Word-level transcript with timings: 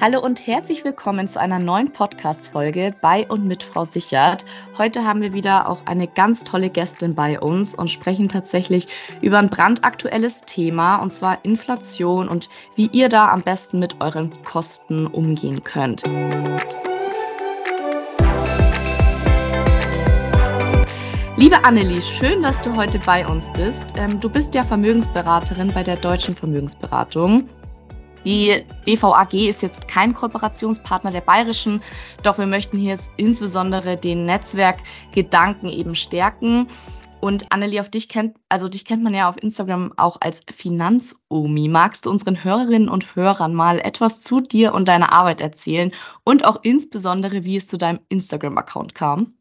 Hallo 0.00 0.20
und 0.20 0.46
herzlich 0.46 0.84
willkommen 0.84 1.26
zu 1.26 1.40
einer 1.40 1.58
neuen 1.58 1.90
Podcast-Folge 1.90 2.94
bei 3.00 3.26
und 3.28 3.48
mit 3.48 3.64
Frau 3.64 3.84
Sichert. 3.84 4.44
Heute 4.78 5.04
haben 5.04 5.20
wir 5.20 5.32
wieder 5.32 5.68
auch 5.68 5.84
eine 5.86 6.06
ganz 6.06 6.44
tolle 6.44 6.70
Gästin 6.70 7.16
bei 7.16 7.40
uns 7.40 7.74
und 7.74 7.90
sprechen 7.90 8.28
tatsächlich 8.28 8.86
über 9.22 9.40
ein 9.40 9.50
brandaktuelles 9.50 10.42
Thema 10.42 10.98
und 10.98 11.12
zwar 11.12 11.44
Inflation 11.44 12.28
und 12.28 12.48
wie 12.76 12.86
ihr 12.92 13.08
da 13.08 13.28
am 13.28 13.42
besten 13.42 13.80
mit 13.80 14.00
euren 14.00 14.32
Kosten 14.44 15.08
umgehen 15.08 15.64
könnt. 15.64 16.04
Liebe 21.36 21.64
Annelie, 21.64 22.02
schön, 22.02 22.40
dass 22.40 22.60
du 22.62 22.76
heute 22.76 23.00
bei 23.00 23.26
uns 23.26 23.52
bist. 23.52 23.84
Ähm, 23.96 24.20
du 24.20 24.30
bist 24.30 24.54
ja 24.54 24.62
Vermögensberaterin 24.62 25.72
bei 25.74 25.82
der 25.82 25.96
Deutschen 25.96 26.36
Vermögensberatung. 26.36 27.48
Die 28.24 28.64
DVAG 28.86 29.32
ist 29.34 29.62
jetzt 29.62 29.88
kein 29.88 30.14
Kooperationspartner 30.14 31.10
der 31.10 31.20
Bayerischen, 31.20 31.80
doch 32.22 32.38
wir 32.38 32.46
möchten 32.46 32.78
hier 32.78 32.98
insbesondere 33.16 33.96
den 33.96 34.26
Netzwerkgedanken 34.26 35.68
eben 35.68 35.94
stärken. 35.94 36.68
Und 37.20 37.50
Annelie, 37.50 37.80
auf 37.80 37.90
dich 37.90 38.08
kennt, 38.08 38.36
also 38.48 38.68
dich 38.68 38.84
kennt 38.84 39.02
man 39.02 39.12
ja 39.12 39.28
auf 39.28 39.42
Instagram 39.42 39.92
auch 39.96 40.18
als 40.20 40.42
Finanzomi. 40.54 41.68
Magst 41.68 42.06
du 42.06 42.10
unseren 42.10 42.44
Hörerinnen 42.44 42.88
und 42.88 43.16
Hörern 43.16 43.54
mal 43.54 43.80
etwas 43.80 44.20
zu 44.20 44.40
dir 44.40 44.72
und 44.72 44.86
deiner 44.86 45.12
Arbeit 45.12 45.40
erzählen 45.40 45.92
und 46.22 46.44
auch 46.44 46.60
insbesondere, 46.62 47.42
wie 47.44 47.56
es 47.56 47.66
zu 47.66 47.76
deinem 47.76 48.00
Instagram-Account 48.08 48.94
kam? 48.94 49.34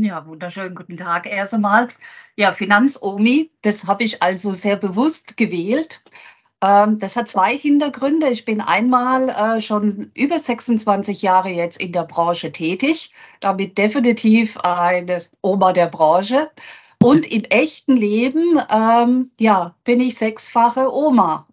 Ja, 0.00 0.26
wunderschönen 0.26 0.74
guten 0.74 0.96
Tag 0.96 1.26
erst 1.26 1.54
einmal. 1.54 1.88
Ja, 2.36 2.52
Finanzomi, 2.52 3.50
das 3.62 3.86
habe 3.86 4.04
ich 4.04 4.22
also 4.22 4.52
sehr 4.52 4.76
bewusst 4.76 5.36
gewählt, 5.36 6.04
das 6.60 7.16
hat 7.16 7.28
zwei 7.28 7.56
Hintergründe. 7.56 8.28
Ich 8.28 8.44
bin 8.44 8.60
einmal 8.60 9.28
äh, 9.28 9.60
schon 9.60 10.10
über 10.14 10.38
26 10.38 11.22
Jahre 11.22 11.50
jetzt 11.50 11.80
in 11.80 11.92
der 11.92 12.02
Branche 12.02 12.50
tätig, 12.50 13.12
damit 13.40 13.78
definitiv 13.78 14.56
eine 14.58 15.22
Oma 15.40 15.72
der 15.72 15.86
Branche. 15.86 16.50
Und 17.00 17.30
im 17.30 17.44
echten 17.44 17.96
Leben, 17.96 18.60
ähm, 18.70 19.30
ja, 19.38 19.76
bin 19.84 20.00
ich 20.00 20.16
sechsfache 20.16 20.92
Oma. 20.92 21.46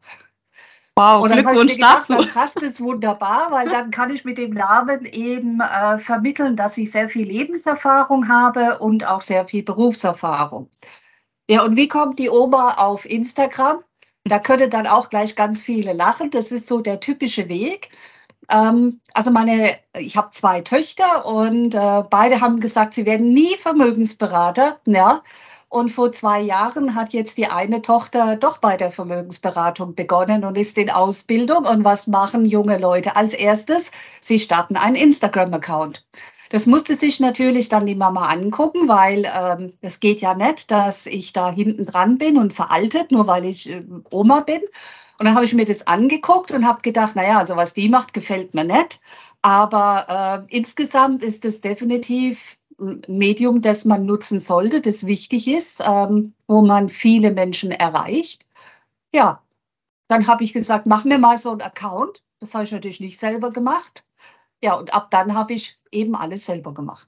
Wow, 0.96 1.24
und 1.24 1.30
dann 1.30 1.40
ich 1.40 1.46
mir 1.46 1.66
gedacht. 1.66 2.10
Dann 2.10 2.30
passt 2.30 2.64
es 2.64 2.80
wunderbar, 2.82 3.52
weil 3.52 3.68
dann 3.68 3.92
kann 3.92 4.16
ich 4.16 4.24
mit 4.24 4.38
dem 4.38 4.54
Namen 4.54 5.06
eben 5.06 5.60
äh, 5.60 6.00
vermitteln, 6.00 6.56
dass 6.56 6.78
ich 6.78 6.92
sehr 6.92 7.10
viel 7.10 7.28
Lebenserfahrung 7.28 8.30
habe 8.30 8.80
und 8.80 9.06
auch 9.06 9.22
sehr 9.22 9.46
viel 9.46 9.62
Berufserfahrung. 9.62 10.70
Ja, 11.50 11.64
und 11.64 11.76
wie 11.76 11.90
kommt 11.90 12.18
die 12.18 12.30
Oma 12.30 12.76
auf 12.76 13.06
Instagram? 13.06 13.84
Da 14.28 14.40
können 14.40 14.72
dann 14.72 14.88
auch 14.88 15.10
gleich 15.10 15.36
ganz 15.36 15.62
viele 15.62 15.94
lachen. 15.94 16.32
Das 16.32 16.52
ist 16.52 16.66
so 16.66 16.82
der 16.82 17.00
typische 17.00 17.48
Weg. 17.48 17.90
Ähm, 18.50 19.00
also 19.14 19.32
meine, 19.32 19.78
ich 19.98 20.18
habe 20.18 20.32
zwei 20.32 20.62
Töchter 20.62 21.26
und 21.26 21.76
äh, 21.76 22.04
beide 22.10 22.42
haben 22.42 22.60
gesagt, 22.60 22.96
sie 22.96 23.06
werden 23.06 23.34
nie 23.34 23.56
Vermögensberater. 23.58 24.80
Ja. 24.88 25.22
Und 25.70 25.90
vor 25.90 26.12
zwei 26.12 26.40
Jahren 26.42 26.96
hat 26.96 27.14
jetzt 27.14 27.38
die 27.38 27.48
eine 27.48 27.82
Tochter 27.82 28.36
doch 28.38 28.60
bei 28.60 28.78
der 28.78 28.92
Vermögensberatung 28.92 29.94
begonnen 29.94 30.44
und 30.44 30.58
ist 30.58 30.78
in 30.78 30.90
Ausbildung. 30.90 31.66
Und 31.66 31.84
was 31.84 32.08
machen 32.08 32.46
junge 32.46 32.78
Leute 32.78 33.16
als 33.16 33.34
erstes? 33.34 33.92
Sie 34.22 34.40
starten 34.40 34.76
einen 34.78 34.96
Instagram-Account. 34.96 36.04
Das 36.50 36.68
musste 36.68 36.96
sich 36.96 37.20
natürlich 37.20 37.70
dann 37.70 37.86
die 37.86 37.96
Mama 37.96 38.28
angucken, 38.28 38.88
weil 38.88 39.30
ähm, 39.34 39.74
es 39.82 40.00
geht 40.00 40.22
ja 40.22 40.36
nicht, 40.36 40.72
dass 40.72 41.06
ich 41.06 41.34
da 41.34 41.52
hinten 41.52 41.86
dran 41.86 42.18
bin 42.18 42.38
und 42.38 42.54
veraltet, 42.54 43.12
nur 43.12 43.28
weil 43.28 43.46
ich 43.46 43.70
äh, 43.70 43.84
Oma 44.12 44.42
bin. 44.42 44.62
Und 45.18 45.26
dann 45.26 45.36
habe 45.36 45.46
ich 45.46 45.54
mir 45.54 45.66
das 45.66 45.88
angeguckt 45.88 46.52
und 46.52 46.66
habe 46.66 46.82
gedacht, 46.82 47.16
naja, 47.16 47.40
also 47.40 47.56
was 47.56 47.74
die 47.74 47.90
macht, 47.90 48.14
gefällt 48.14 48.54
mir 48.54 48.66
nicht. 48.66 49.00
Aber 49.42 50.48
äh, 50.50 50.56
insgesamt 50.56 51.24
ist 51.24 51.46
es 51.46 51.62
definitiv 51.62 52.58
ein 52.80 53.02
Medium, 53.08 53.62
das 53.62 53.86
man 53.86 54.06
nutzen 54.06 54.40
sollte, 54.40 54.82
das 54.82 55.06
wichtig 55.06 55.48
ist, 55.48 55.82
ähm, 55.86 56.34
wo 56.48 56.62
man 56.62 56.90
viele 56.90 57.32
Menschen 57.32 57.72
erreicht. 57.72 58.46
Ja, 59.14 59.42
dann 60.08 60.28
habe 60.28 60.44
ich 60.44 60.54
gesagt, 60.54 60.86
mach 60.86 61.06
mir 61.06 61.18
mal 61.18 61.38
so 61.38 61.52
einen 61.52 61.62
Account. 61.62 62.24
Das 62.40 62.54
habe 62.54 62.66
ich 62.66 62.72
natürlich 62.72 63.00
nicht 63.00 63.18
selber 63.18 63.52
gemacht. 63.52 64.06
Ja, 64.66 64.74
und 64.74 64.96
ab 64.96 65.12
dann 65.12 65.36
habe 65.36 65.54
ich 65.54 65.80
eben 65.92 66.16
alles 66.16 66.48
selber 66.48 66.74
gemacht. 66.74 67.08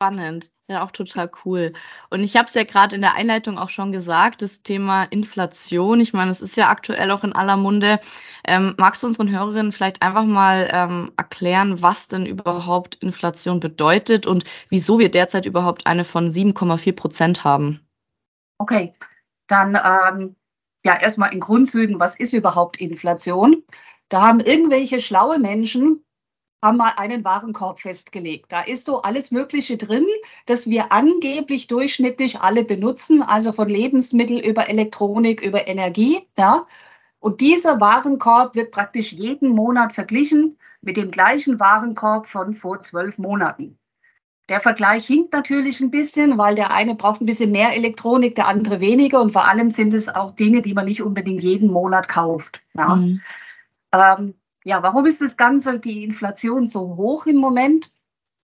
Spannend, 0.00 0.50
ja, 0.66 0.82
auch 0.82 0.90
total 0.90 1.30
cool. 1.44 1.74
Und 2.08 2.20
ich 2.20 2.36
habe 2.36 2.46
es 2.46 2.54
ja 2.54 2.64
gerade 2.64 2.96
in 2.96 3.02
der 3.02 3.16
Einleitung 3.16 3.58
auch 3.58 3.68
schon 3.68 3.92
gesagt, 3.92 4.40
das 4.40 4.62
Thema 4.62 5.04
Inflation. 5.04 6.00
Ich 6.00 6.14
meine, 6.14 6.30
es 6.30 6.40
ist 6.40 6.56
ja 6.56 6.70
aktuell 6.70 7.10
auch 7.10 7.22
in 7.22 7.34
aller 7.34 7.58
Munde. 7.58 8.00
Ähm, 8.46 8.74
magst 8.78 9.02
du 9.02 9.08
unseren 9.08 9.30
Hörerinnen 9.30 9.72
vielleicht 9.72 10.00
einfach 10.00 10.24
mal 10.24 10.70
ähm, 10.72 11.12
erklären, 11.18 11.82
was 11.82 12.08
denn 12.08 12.24
überhaupt 12.24 12.94
Inflation 12.94 13.60
bedeutet 13.60 14.24
und 14.24 14.44
wieso 14.70 14.98
wir 14.98 15.10
derzeit 15.10 15.44
überhaupt 15.44 15.86
eine 15.86 16.04
von 16.04 16.30
7,4 16.30 16.96
Prozent 16.96 17.44
haben? 17.44 17.86
Okay, 18.56 18.94
dann 19.48 19.74
ähm, 19.74 20.34
ja 20.82 20.98
erstmal 20.98 21.34
in 21.34 21.40
Grundzügen, 21.40 22.00
was 22.00 22.18
ist 22.18 22.32
überhaupt 22.32 22.78
Inflation? 22.80 23.64
Da 24.08 24.22
haben 24.22 24.40
irgendwelche 24.40 24.98
schlaue 24.98 25.38
Menschen 25.38 26.05
haben 26.66 26.76
mal 26.78 26.92
einen 26.96 27.24
Warenkorb 27.24 27.80
festgelegt. 27.80 28.50
Da 28.50 28.62
ist 28.62 28.84
so 28.84 29.02
alles 29.02 29.30
Mögliche 29.30 29.76
drin, 29.76 30.06
das 30.46 30.68
wir 30.68 30.92
angeblich 30.92 31.68
durchschnittlich 31.68 32.40
alle 32.40 32.64
benutzen, 32.64 33.22
also 33.22 33.52
von 33.52 33.68
Lebensmittel 33.68 34.38
über 34.38 34.68
Elektronik, 34.68 35.40
über 35.40 35.68
Energie. 35.68 36.26
Ja. 36.36 36.66
Und 37.20 37.40
dieser 37.40 37.80
Warenkorb 37.80 38.54
wird 38.54 38.72
praktisch 38.72 39.12
jeden 39.12 39.48
Monat 39.48 39.94
verglichen 39.94 40.58
mit 40.80 40.96
dem 40.96 41.10
gleichen 41.10 41.58
Warenkorb 41.58 42.26
von 42.26 42.54
vor 42.54 42.82
zwölf 42.82 43.16
Monaten. 43.18 43.78
Der 44.48 44.60
Vergleich 44.60 45.06
hinkt 45.06 45.32
natürlich 45.32 45.80
ein 45.80 45.90
bisschen, 45.90 46.38
weil 46.38 46.54
der 46.54 46.72
eine 46.72 46.94
braucht 46.94 47.20
ein 47.20 47.26
bisschen 47.26 47.50
mehr 47.50 47.74
Elektronik, 47.74 48.36
der 48.36 48.46
andere 48.46 48.80
weniger. 48.80 49.20
Und 49.20 49.30
vor 49.30 49.48
allem 49.48 49.72
sind 49.72 49.92
es 49.92 50.08
auch 50.08 50.32
Dinge, 50.32 50.62
die 50.62 50.74
man 50.74 50.84
nicht 50.84 51.02
unbedingt 51.02 51.42
jeden 51.42 51.70
Monat 51.70 52.08
kauft. 52.08 52.60
Ja. 52.76 52.96
Mhm. 52.96 53.20
Ähm, 53.92 54.34
ja, 54.66 54.82
warum 54.82 55.06
ist 55.06 55.20
das 55.20 55.36
Ganze, 55.36 55.78
die 55.78 56.02
Inflation 56.02 56.68
so 56.68 56.96
hoch 56.96 57.26
im 57.26 57.36
Moment? 57.36 57.92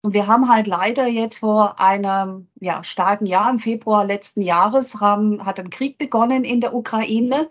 Und 0.03 0.13
wir 0.13 0.27
haben 0.27 0.51
halt 0.51 0.67
leider 0.67 1.07
jetzt 1.07 1.39
vor 1.39 1.81
einem 1.81 2.47
ja, 2.61 2.85
starken 2.85 3.25
Jahr, 3.25 3.49
im 3.49 3.59
Februar 3.59 4.05
letzten 4.05 4.43
Jahres, 4.43 5.01
haben, 5.01 5.47
hat 5.47 5.59
ein 5.59 5.71
Krieg 5.71 5.97
begonnen 5.97 6.45
in 6.45 6.61
der 6.61 6.75
Ukraine, 6.75 7.49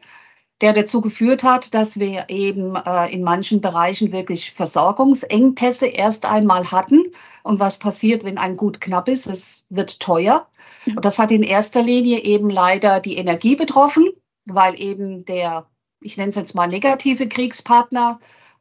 der 0.61 0.73
dazu 0.73 1.01
geführt 1.01 1.43
hat, 1.43 1.73
dass 1.73 1.99
wir 1.99 2.25
eben 2.29 2.75
äh, 2.75 3.11
in 3.11 3.23
manchen 3.23 3.59
Bereichen 3.59 4.11
wirklich 4.11 4.51
Versorgungsengpässe 4.51 5.87
erst 5.87 6.27
einmal 6.27 6.69
hatten. 6.69 7.01
Und 7.41 7.59
was 7.59 7.79
passiert, 7.79 8.23
wenn 8.23 8.37
ein 8.37 8.55
Gut 8.55 8.79
knapp 8.81 9.07
ist? 9.07 9.25
Es 9.25 9.65
wird 9.71 9.99
teuer. 9.99 10.47
Und 10.85 11.03
das 11.05 11.17
hat 11.17 11.31
in 11.31 11.41
erster 11.41 11.81
Linie 11.81 12.19
eben 12.19 12.51
leider 12.51 12.99
die 12.99 13.17
Energie 13.17 13.55
betroffen, 13.55 14.09
weil 14.45 14.79
eben 14.79 15.25
der, 15.25 15.65
ich 16.03 16.17
nenne 16.17 16.29
es 16.29 16.35
jetzt 16.35 16.53
mal 16.53 16.67
negative 16.67 17.27
Kriegspartner, 17.27 18.19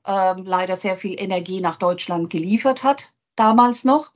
ähm, 0.09 0.45
leider 0.45 0.75
sehr 0.75 0.97
viel 0.97 1.21
Energie 1.21 1.61
nach 1.61 1.77
Deutschland 1.77 2.31
geliefert 2.31 2.83
hat, 2.83 3.13
damals 3.37 3.85
noch. 3.85 4.13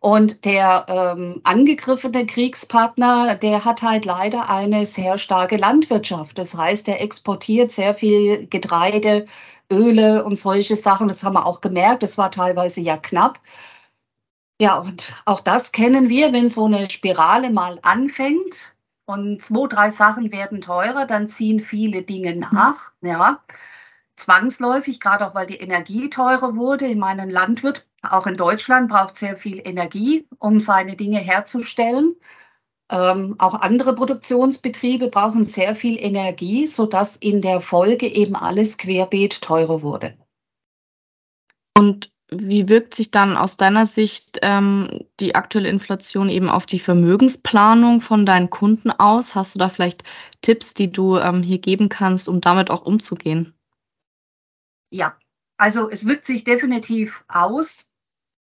Und 0.00 0.44
der 0.44 0.86
ähm, 0.88 1.40
angegriffene 1.44 2.26
Kriegspartner, 2.26 3.34
der 3.36 3.64
hat 3.64 3.82
halt 3.82 4.04
leider 4.04 4.48
eine 4.48 4.86
sehr 4.86 5.18
starke 5.18 5.56
Landwirtschaft. 5.56 6.38
Das 6.38 6.56
heißt, 6.56 6.88
er 6.88 7.00
exportiert 7.00 7.70
sehr 7.70 7.94
viel 7.94 8.46
Getreide, 8.48 9.26
Öle 9.70 10.24
und 10.24 10.36
solche 10.36 10.76
Sachen. 10.76 11.08
Das 11.08 11.22
haben 11.22 11.34
wir 11.34 11.46
auch 11.46 11.60
gemerkt. 11.60 12.02
Das 12.02 12.18
war 12.18 12.30
teilweise 12.30 12.80
ja 12.80 12.96
knapp. 12.96 13.40
Ja, 14.60 14.78
und 14.78 15.12
auch 15.24 15.40
das 15.40 15.72
kennen 15.72 16.08
wir, 16.08 16.32
wenn 16.32 16.48
so 16.48 16.66
eine 16.66 16.88
Spirale 16.90 17.50
mal 17.50 17.78
anfängt 17.82 18.74
und 19.06 19.42
zwei, 19.42 19.66
drei 19.68 19.90
Sachen 19.90 20.32
werden 20.32 20.60
teurer, 20.60 21.06
dann 21.06 21.28
ziehen 21.28 21.60
viele 21.60 22.02
Dinge 22.02 22.36
nach. 22.36 22.92
Ja 23.02 23.40
zwangsläufig, 24.16 25.00
gerade 25.00 25.26
auch 25.26 25.34
weil 25.34 25.46
die 25.46 25.56
Energie 25.58 26.10
teurer 26.10 26.56
wurde. 26.56 26.86
Ich 26.86 26.96
meine, 26.96 27.22
ein 27.22 27.30
Landwirt, 27.30 27.86
auch 28.02 28.26
in 28.26 28.36
Deutschland, 28.36 28.90
braucht 28.90 29.16
sehr 29.16 29.36
viel 29.36 29.60
Energie, 29.64 30.26
um 30.38 30.60
seine 30.60 30.96
Dinge 30.96 31.18
herzustellen. 31.18 32.14
Ähm, 32.90 33.36
auch 33.38 33.54
andere 33.54 33.94
Produktionsbetriebe 33.94 35.08
brauchen 35.08 35.44
sehr 35.44 35.74
viel 35.74 35.96
Energie, 35.98 36.66
sodass 36.66 37.16
in 37.16 37.40
der 37.40 37.60
Folge 37.60 38.06
eben 38.06 38.36
alles 38.36 38.76
querbeet 38.76 39.40
teurer 39.40 39.82
wurde. 39.82 40.14
Und 41.76 42.12
wie 42.30 42.68
wirkt 42.68 42.94
sich 42.94 43.10
dann 43.10 43.36
aus 43.36 43.56
deiner 43.56 43.86
Sicht 43.86 44.38
ähm, 44.42 45.06
die 45.20 45.34
aktuelle 45.34 45.68
Inflation 45.68 46.28
eben 46.28 46.48
auf 46.48 46.66
die 46.66 46.78
Vermögensplanung 46.78 48.00
von 48.00 48.26
deinen 48.26 48.50
Kunden 48.50 48.90
aus? 48.90 49.34
Hast 49.34 49.54
du 49.54 49.58
da 49.58 49.68
vielleicht 49.68 50.04
Tipps, 50.40 50.74
die 50.74 50.90
du 50.90 51.16
ähm, 51.16 51.42
hier 51.42 51.58
geben 51.58 51.88
kannst, 51.88 52.28
um 52.28 52.40
damit 52.40 52.70
auch 52.70 52.84
umzugehen? 52.84 53.54
Ja, 54.92 55.16
also 55.56 55.88
es 55.90 56.06
wirkt 56.06 56.26
sich 56.26 56.44
definitiv 56.44 57.24
aus. 57.28 57.88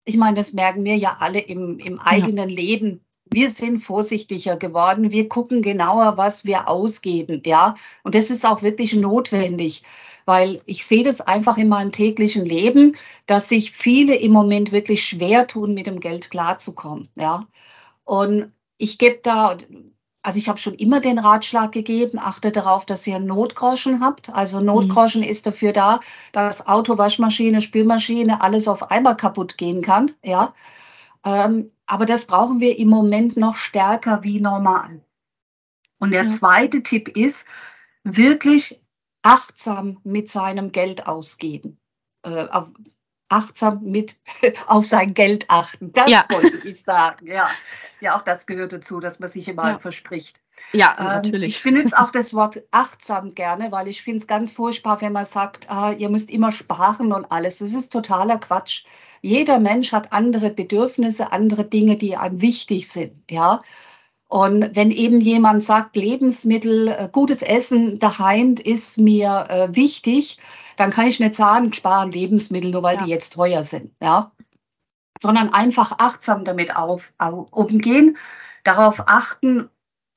Ich 0.05 0.17
meine, 0.17 0.37
das 0.37 0.53
merken 0.53 0.85
wir 0.85 0.97
ja 0.97 1.19
alle 1.21 1.39
im, 1.39 1.79
im 1.79 2.00
eigenen 2.00 2.50
ja. 2.50 2.56
Leben. 2.56 3.05
Wir 3.31 3.49
sind 3.50 3.79
vorsichtiger 3.79 4.56
geworden. 4.56 5.12
Wir 5.12 5.29
gucken 5.29 5.62
genauer, 5.62 6.17
was 6.17 6.44
wir 6.44 6.69
ausgeben. 6.69 7.43
Ja, 7.47 7.77
und 8.03 8.15
das 8.15 8.31
ist 8.31 8.44
auch 8.44 8.62
wirklich 8.62 8.94
notwendig. 8.94 9.85
weil 10.25 10.62
ich 10.67 10.85
sehe 10.87 11.05
das 11.05 11.21
einfach 11.21 11.56
in 11.59 11.69
meinem 11.69 11.93
täglichen 11.93 12.44
Leben, 12.44 12.97
dass 13.27 13.49
sich 13.49 13.73
viele 13.73 14.15
im 14.17 14.33
Moment 14.33 14.73
wirklich 14.73 15.03
schwer 15.05 15.47
tun, 15.47 15.75
mit 15.75 15.87
dem 15.87 16.00
Geld 16.00 16.31
klarzukommen. 16.31 17.09
Ja. 17.17 17.47
Und 18.05 18.53
ich 18.79 18.99
gebe 18.99 19.21
da, 19.23 19.56
also 20.23 20.39
ich 20.39 20.49
habe 20.49 20.59
schon 20.59 20.75
immer 20.75 21.01
den 21.01 21.19
Ratschlag 21.19 21.73
gegeben, 21.73 22.19
achtet 22.19 22.57
darauf, 22.57 22.87
dass 22.87 23.07
ihr 23.07 23.19
Notgroschen 23.19 24.01
habt. 24.01 24.31
Also. 24.31 24.61
Notgroschen 24.61 25.23
mhm. 25.23 25.29
ist 25.29 25.47
dafür 25.47 25.73
da, 25.73 26.01
dass 26.33 26.67
Auto, 26.67 26.97
Waschmaschine, 26.97 27.61
Spülmaschine, 27.61 28.41
alles 28.41 28.69
auf 28.69 28.91
einmal 28.91 29.17
kaputt 29.17 29.59
gehen 29.59 29.83
kann. 29.83 30.13
Ja. 30.23 30.55
Ähm, 31.25 31.71
aber 31.87 32.07
das 32.07 32.27
brauchen 32.27 32.61
wir 32.61 32.79
im 32.79 32.89
Moment 32.89 33.37
noch 33.37 33.57
stärker 33.57 34.23
wie 34.23 34.41
normal. 34.41 35.03
Und 35.99 36.11
der 36.11 36.25
ja. 36.25 36.33
zweite 36.33 36.83
Tipp 36.83 37.09
ist, 37.17 37.45
wirklich 38.05 38.81
achtsam 39.23 40.01
mit 40.05 40.29
seinem 40.29 40.73
Geld 40.73 41.07
ausgeben. 41.07 41.79
Äh, 42.23 42.49
auf, 42.49 42.73
achtsam 43.32 43.82
mit 43.82 44.17
auf 44.67 44.87
sein 44.87 45.14
Geld 45.14 45.46
achten. 45.49 45.93
Das 45.93 46.11
ja. 46.11 46.25
wollte 46.31 46.58
ich 46.69 46.82
sagen. 46.82 47.26
Ja. 47.26 47.50
ja, 48.00 48.17
auch 48.17 48.23
das 48.23 48.46
gehört 48.46 48.73
dazu, 48.73 49.00
dass 49.00 49.19
man 49.19 49.31
sich 49.31 49.49
immer 49.49 49.70
ja. 49.70 49.79
verspricht. 49.79 50.40
Ja, 50.73 50.96
ähm, 50.99 51.05
natürlich. 51.06 51.56
Ich 51.56 51.62
benutze 51.62 51.99
auch 51.99 52.11
das 52.12 52.34
Wort 52.34 52.62
achtsam 52.70 53.34
gerne, 53.34 53.73
weil 53.73 53.88
ich 53.88 54.02
finde 54.02 54.19
es 54.19 54.26
ganz 54.26 54.52
furchtbar, 54.52 55.00
wenn 55.00 55.12
man 55.12 55.25
sagt, 55.25 55.70
ah, 55.70 55.93
ihr 55.93 56.08
müsst 56.08 56.31
immer 56.31 56.52
sparen 56.52 57.12
und 57.12 57.31
alles. 57.31 57.58
Das 57.58 57.75
ist 57.75 57.93
totaler 57.93 58.38
Quatsch. 58.38 58.84
Jeder 59.20 59.58
Mensch 59.58 59.93
hat 59.93 60.12
andere 60.12 60.50
Bedürfnisse, 60.50 61.32
andere 61.32 61.64
Dinge, 61.64 61.96
die 61.96 62.17
einem 62.17 62.40
wichtig 62.40 62.88
sind. 62.88 63.14
Ja. 63.31 63.62
Und 64.32 64.75
wenn 64.75 64.90
eben 64.90 65.20
jemand 65.20 65.62
sagt, 65.62 65.94
Lebensmittel, 65.94 66.88
äh, 66.88 67.08
gutes 67.12 67.43
Essen 67.43 67.99
daheim 67.99 68.55
ist 68.55 68.96
mir 68.96 69.44
äh, 69.50 69.76
wichtig, 69.76 70.38
dann 70.79 70.88
kann 70.88 71.06
ich 71.06 71.20
nicht 71.20 71.34
sagen, 71.34 71.75
sparen 71.75 72.11
Lebensmittel, 72.11 72.70
nur 72.70 72.82
weil 72.82 72.96
ja. 72.96 73.05
die 73.05 73.11
jetzt 73.11 73.34
teuer 73.34 73.62
sind. 73.62 73.93
Ja. 74.00 74.32
Sondern 75.20 75.52
einfach 75.52 75.99
achtsam 75.99 76.46
damit 76.46 76.75
auf, 76.75 77.12
auf, 77.19 77.52
umgehen, 77.52 78.17
darauf 78.64 79.06
achten, 79.06 79.69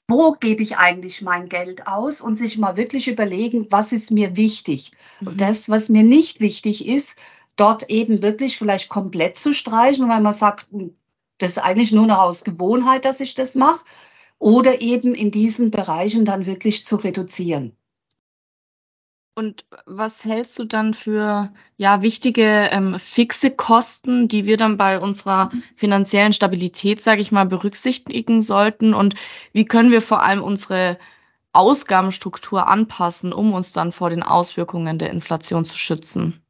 wo 0.07 0.31
gebe 0.31 0.63
ich 0.63 0.77
eigentlich 0.77 1.21
mein 1.21 1.49
Geld 1.49 1.85
aus 1.85 2.21
und 2.21 2.37
sich 2.37 2.57
mal 2.57 2.77
wirklich 2.77 3.09
überlegen, 3.09 3.67
was 3.69 3.91
ist 3.91 4.11
mir 4.11 4.37
wichtig. 4.37 4.91
Mhm. 5.19 5.27
Und 5.27 5.41
das, 5.41 5.67
was 5.67 5.89
mir 5.89 6.03
nicht 6.03 6.39
wichtig 6.39 6.87
ist, 6.87 7.19
dort 7.57 7.89
eben 7.89 8.21
wirklich 8.21 8.57
vielleicht 8.57 8.87
komplett 8.87 9.35
zu 9.35 9.51
streichen, 9.51 10.07
weil 10.07 10.21
man 10.21 10.31
sagt, 10.31 10.67
hm, 10.71 10.95
das 11.37 11.51
ist 11.51 11.57
eigentlich 11.59 11.91
nur 11.91 12.07
noch 12.07 12.19
aus 12.19 12.43
Gewohnheit, 12.43 13.05
dass 13.05 13.19
ich 13.19 13.35
das 13.35 13.55
mache, 13.55 13.83
oder 14.39 14.81
eben 14.81 15.13
in 15.15 15.31
diesen 15.31 15.71
Bereichen 15.71 16.25
dann 16.25 16.45
wirklich 16.45 16.85
zu 16.85 16.97
reduzieren. 16.97 17.75
Und 19.37 19.65
was 19.85 20.23
hältst 20.23 20.57
du 20.59 20.63
dann 20.63 20.93
für 20.93 21.51
ja, 21.75 22.01
wichtige 22.01 22.69
ähm, 22.71 22.97
fixe 22.99 23.51
Kosten, 23.51 24.29
die 24.29 24.45
wir 24.45 24.55
dann 24.55 24.77
bei 24.77 24.97
unserer 24.97 25.51
finanziellen 25.75 26.31
Stabilität, 26.31 27.01
sage 27.01 27.19
ich 27.19 27.33
mal, 27.33 27.45
berücksichtigen 27.45 28.41
sollten? 28.41 28.93
Und 28.93 29.15
wie 29.51 29.65
können 29.65 29.91
wir 29.91 30.01
vor 30.01 30.23
allem 30.23 30.41
unsere 30.41 30.97
Ausgabenstruktur 31.51 32.67
anpassen, 32.67 33.33
um 33.33 33.53
uns 33.53 33.73
dann 33.73 33.91
vor 33.91 34.09
den 34.09 34.23
Auswirkungen 34.23 34.99
der 34.99 35.09
Inflation 35.09 35.65
zu 35.65 35.77
schützen? 35.77 36.44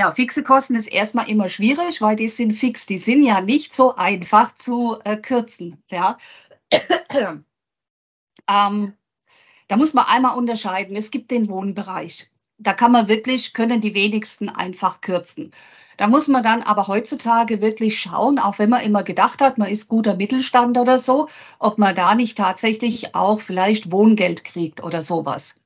Ja, 0.00 0.12
fixe 0.12 0.42
Kosten 0.42 0.76
ist 0.76 0.86
erstmal 0.86 1.28
immer 1.28 1.50
schwierig, 1.50 2.00
weil 2.00 2.16
die 2.16 2.28
sind 2.28 2.52
fix. 2.52 2.86
Die 2.86 2.96
sind 2.96 3.22
ja 3.22 3.42
nicht 3.42 3.74
so 3.74 3.96
einfach 3.96 4.54
zu 4.54 4.96
äh, 5.04 5.18
kürzen. 5.18 5.82
Ja. 5.90 6.16
ähm, 8.50 8.94
da 9.68 9.76
muss 9.76 9.92
man 9.92 10.06
einmal 10.06 10.38
unterscheiden. 10.38 10.96
Es 10.96 11.10
gibt 11.10 11.30
den 11.30 11.50
Wohnbereich. 11.50 12.30
Da 12.56 12.72
kann 12.72 12.92
man 12.92 13.08
wirklich, 13.08 13.52
können 13.52 13.82
die 13.82 13.92
wenigsten 13.92 14.48
einfach 14.48 15.02
kürzen. 15.02 15.50
Da 15.98 16.06
muss 16.06 16.28
man 16.28 16.42
dann 16.42 16.62
aber 16.62 16.86
heutzutage 16.86 17.60
wirklich 17.60 18.00
schauen, 18.00 18.38
auch 18.38 18.58
wenn 18.58 18.70
man 18.70 18.80
immer 18.80 19.02
gedacht 19.02 19.42
hat, 19.42 19.58
man 19.58 19.68
ist 19.68 19.88
guter 19.88 20.16
Mittelstand 20.16 20.78
oder 20.78 20.96
so, 20.96 21.28
ob 21.58 21.76
man 21.76 21.94
da 21.94 22.14
nicht 22.14 22.38
tatsächlich 22.38 23.14
auch 23.14 23.38
vielleicht 23.38 23.92
Wohngeld 23.92 24.44
kriegt 24.44 24.82
oder 24.82 25.02
sowas. 25.02 25.56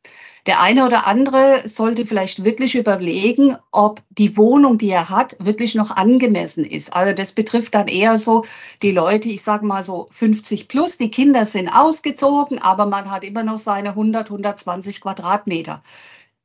Der 0.47 0.61
eine 0.61 0.85
oder 0.85 1.07
andere 1.07 1.67
sollte 1.67 2.05
vielleicht 2.05 2.45
wirklich 2.45 2.75
überlegen, 2.75 3.57
ob 3.71 4.03
die 4.11 4.37
Wohnung, 4.37 4.77
die 4.77 4.91
er 4.91 5.09
hat, 5.09 5.37
wirklich 5.39 5.75
noch 5.75 5.91
angemessen 5.91 6.67
ist. 6.67 6.93
Also 6.95 7.15
das 7.15 7.33
betrifft 7.33 7.75
dann 7.75 7.89
eher 7.89 8.19
so 8.19 8.45
die 8.83 8.93
Leute, 8.93 9.31
ich 9.31 9.43
sage 9.43 9.65
mal 9.65 9.83
so 9.83 10.07
50 10.11 10.69
plus, 10.69 10.99
die 10.99 11.11
Kinder 11.11 11.47
sind 11.47 11.69
ausgezogen, 11.69 12.59
aber 12.59 12.85
man 12.85 13.11
hat 13.11 13.25
immer 13.25 13.43
noch 13.43 13.57
seine 13.57 13.91
100, 13.91 14.27
120 14.27 15.01
Quadratmeter. 15.01 15.83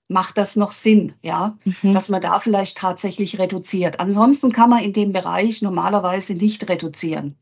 Macht 0.08 0.38
das 0.38 0.56
noch 0.56 0.72
Sinn, 0.72 1.14
ja, 1.22 1.58
mhm. 1.66 1.92
dass 1.92 2.10
man 2.10 2.22
da 2.22 2.40
vielleicht 2.40 2.78
tatsächlich 2.78 3.38
reduziert? 3.38 4.00
Ansonsten 4.00 4.52
kann 4.52 4.70
man 4.70 4.84
in 4.84 4.94
dem 4.94 5.12
Bereich 5.12 5.62
normalerweise 5.62 6.36
nicht 6.36 6.68
reduzieren. 6.70 7.36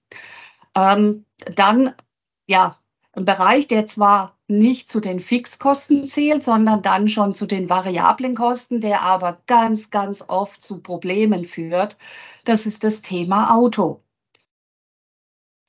Ähm, 0.75 1.23
dann, 1.55 1.93
ja, 2.47 2.75
ein 3.13 3.25
Bereich, 3.25 3.67
der 3.67 3.85
zwar 3.85 4.36
nicht 4.47 4.87
zu 4.87 4.99
den 4.99 5.19
Fixkosten 5.19 6.05
zählt, 6.05 6.41
sondern 6.41 6.81
dann 6.81 7.07
schon 7.07 7.33
zu 7.33 7.45
den 7.45 7.69
variablen 7.69 8.35
Kosten, 8.35 8.81
der 8.81 9.01
aber 9.01 9.37
ganz, 9.45 9.89
ganz 9.89 10.25
oft 10.27 10.61
zu 10.61 10.79
Problemen 10.81 11.45
führt. 11.45 11.97
Das 12.45 12.65
ist 12.65 12.83
das 12.83 13.01
Thema 13.01 13.53
Auto. 13.53 14.01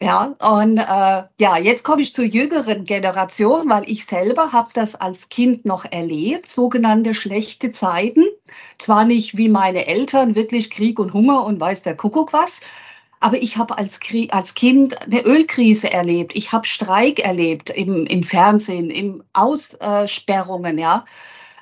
Ja, 0.01 0.33
und 0.41 0.79
äh, 0.79 1.25
ja, 1.41 1.57
jetzt 1.59 1.83
komme 1.83 2.03
ich 2.03 2.15
zur 2.15 2.25
jüngeren 2.25 2.85
Generation, 2.85 3.69
weil 3.69 3.83
ich 3.91 4.07
selber 4.07 4.53
habe 4.53 4.71
das 4.73 4.95
als 4.95 5.29
Kind 5.29 5.65
noch 5.65 5.85
erlebt, 5.85 6.49
sogenannte 6.49 7.15
schlechte 7.15 7.73
Zeiten. 7.73 8.25
Zwar 8.79 9.05
nicht 9.05 9.37
wie 9.37 9.49
meine 9.49 9.87
Eltern, 9.89 10.37
wirklich 10.37 10.71
Krieg 10.71 11.01
und 11.01 11.15
Hunger 11.15 11.45
und 11.45 11.59
weiß 11.59 11.83
der 11.83 11.97
Kuckuck 11.97 12.33
was, 12.33 12.61
aber 13.20 13.43
ich 13.43 13.56
habe 13.56 13.79
als, 13.79 14.00
als, 14.31 14.55
Kind 14.55 15.00
eine 15.03 15.23
Ölkrise 15.25 15.93
erlebt. 15.93 16.32
Ich 16.35 16.53
habe 16.53 16.67
Streik 16.67 17.20
erlebt 17.20 17.70
im, 17.70 18.06
im 18.06 18.23
Fernsehen, 18.23 18.91
im 18.91 19.23
Aussperrungen, 19.32 20.79
ja. 20.79 21.05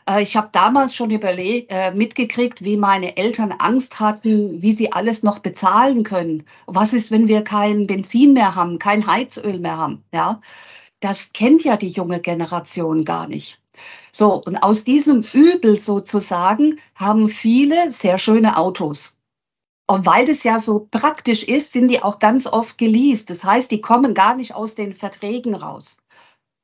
Äh, 0.08 0.22
ich 0.22 0.36
habe 0.36 0.48
damals 0.52 0.94
schon 0.94 1.10
überlegt, 1.10 1.70
äh, 1.72 1.92
mitgekriegt, 1.92 2.64
wie 2.64 2.76
meine 2.76 3.16
Eltern 3.16 3.52
Angst 3.52 4.00
hatten, 4.00 4.62
wie 4.62 4.72
sie 4.72 4.92
alles 4.92 5.22
noch 5.22 5.40
bezahlen 5.40 6.04
können. 6.04 6.44
Was 6.66 6.92
ist, 6.92 7.10
wenn 7.10 7.28
wir 7.28 7.42
kein 7.42 7.86
Benzin 7.86 8.32
mehr 8.32 8.54
haben, 8.54 8.78
kein 8.78 9.06
Heizöl 9.06 9.58
mehr 9.58 9.76
haben? 9.78 10.04
Ja, 10.12 10.40
das 11.00 11.32
kennt 11.32 11.64
ja 11.64 11.76
die 11.76 11.90
junge 11.90 12.20
Generation 12.20 13.04
gar 13.04 13.28
nicht. 13.28 13.60
So, 14.12 14.42
und 14.42 14.56
aus 14.56 14.84
diesem 14.84 15.24
Übel 15.34 15.78
sozusagen 15.78 16.78
haben 16.94 17.28
viele 17.28 17.90
sehr 17.90 18.18
schöne 18.18 18.56
Autos. 18.56 19.15
Und 19.88 20.04
weil 20.04 20.24
das 20.24 20.42
ja 20.42 20.58
so 20.58 20.88
praktisch 20.90 21.44
ist, 21.44 21.72
sind 21.72 21.88
die 21.88 22.02
auch 22.02 22.18
ganz 22.18 22.46
oft 22.46 22.76
geleast. 22.76 23.30
Das 23.30 23.44
heißt, 23.44 23.70
die 23.70 23.80
kommen 23.80 24.14
gar 24.14 24.34
nicht 24.34 24.54
aus 24.54 24.74
den 24.74 24.94
Verträgen 24.94 25.54
raus. 25.54 25.98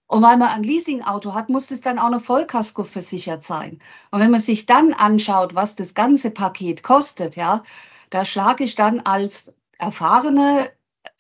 Und 0.09 0.23
weil 0.23 0.37
man 0.37 0.49
ein 0.49 0.65
Leasingauto 0.65 1.33
hat, 1.33 1.49
muss 1.49 1.71
es 1.71 1.81
dann 1.81 1.99
auch 1.99 2.11
noch 2.11 2.21
Vollkasko 2.21 2.85
versichert 2.85 3.43
sein. 3.43 3.81
Und 4.11 4.21
wenn 4.21 4.31
man 4.31 4.41
sich 4.41 4.67
dann 4.67 4.93
anschaut, 4.93 5.55
was 5.55 5.77
das 5.77 5.95
ganze 5.95 6.31
Paket 6.31 6.83
kostet, 6.83 7.37
ja, 7.37 7.63
da 8.11 8.25
schlage 8.25 8.65
ich 8.65 8.75
dann 8.75 9.01
als 9.01 9.55
erfahrene 9.79 10.71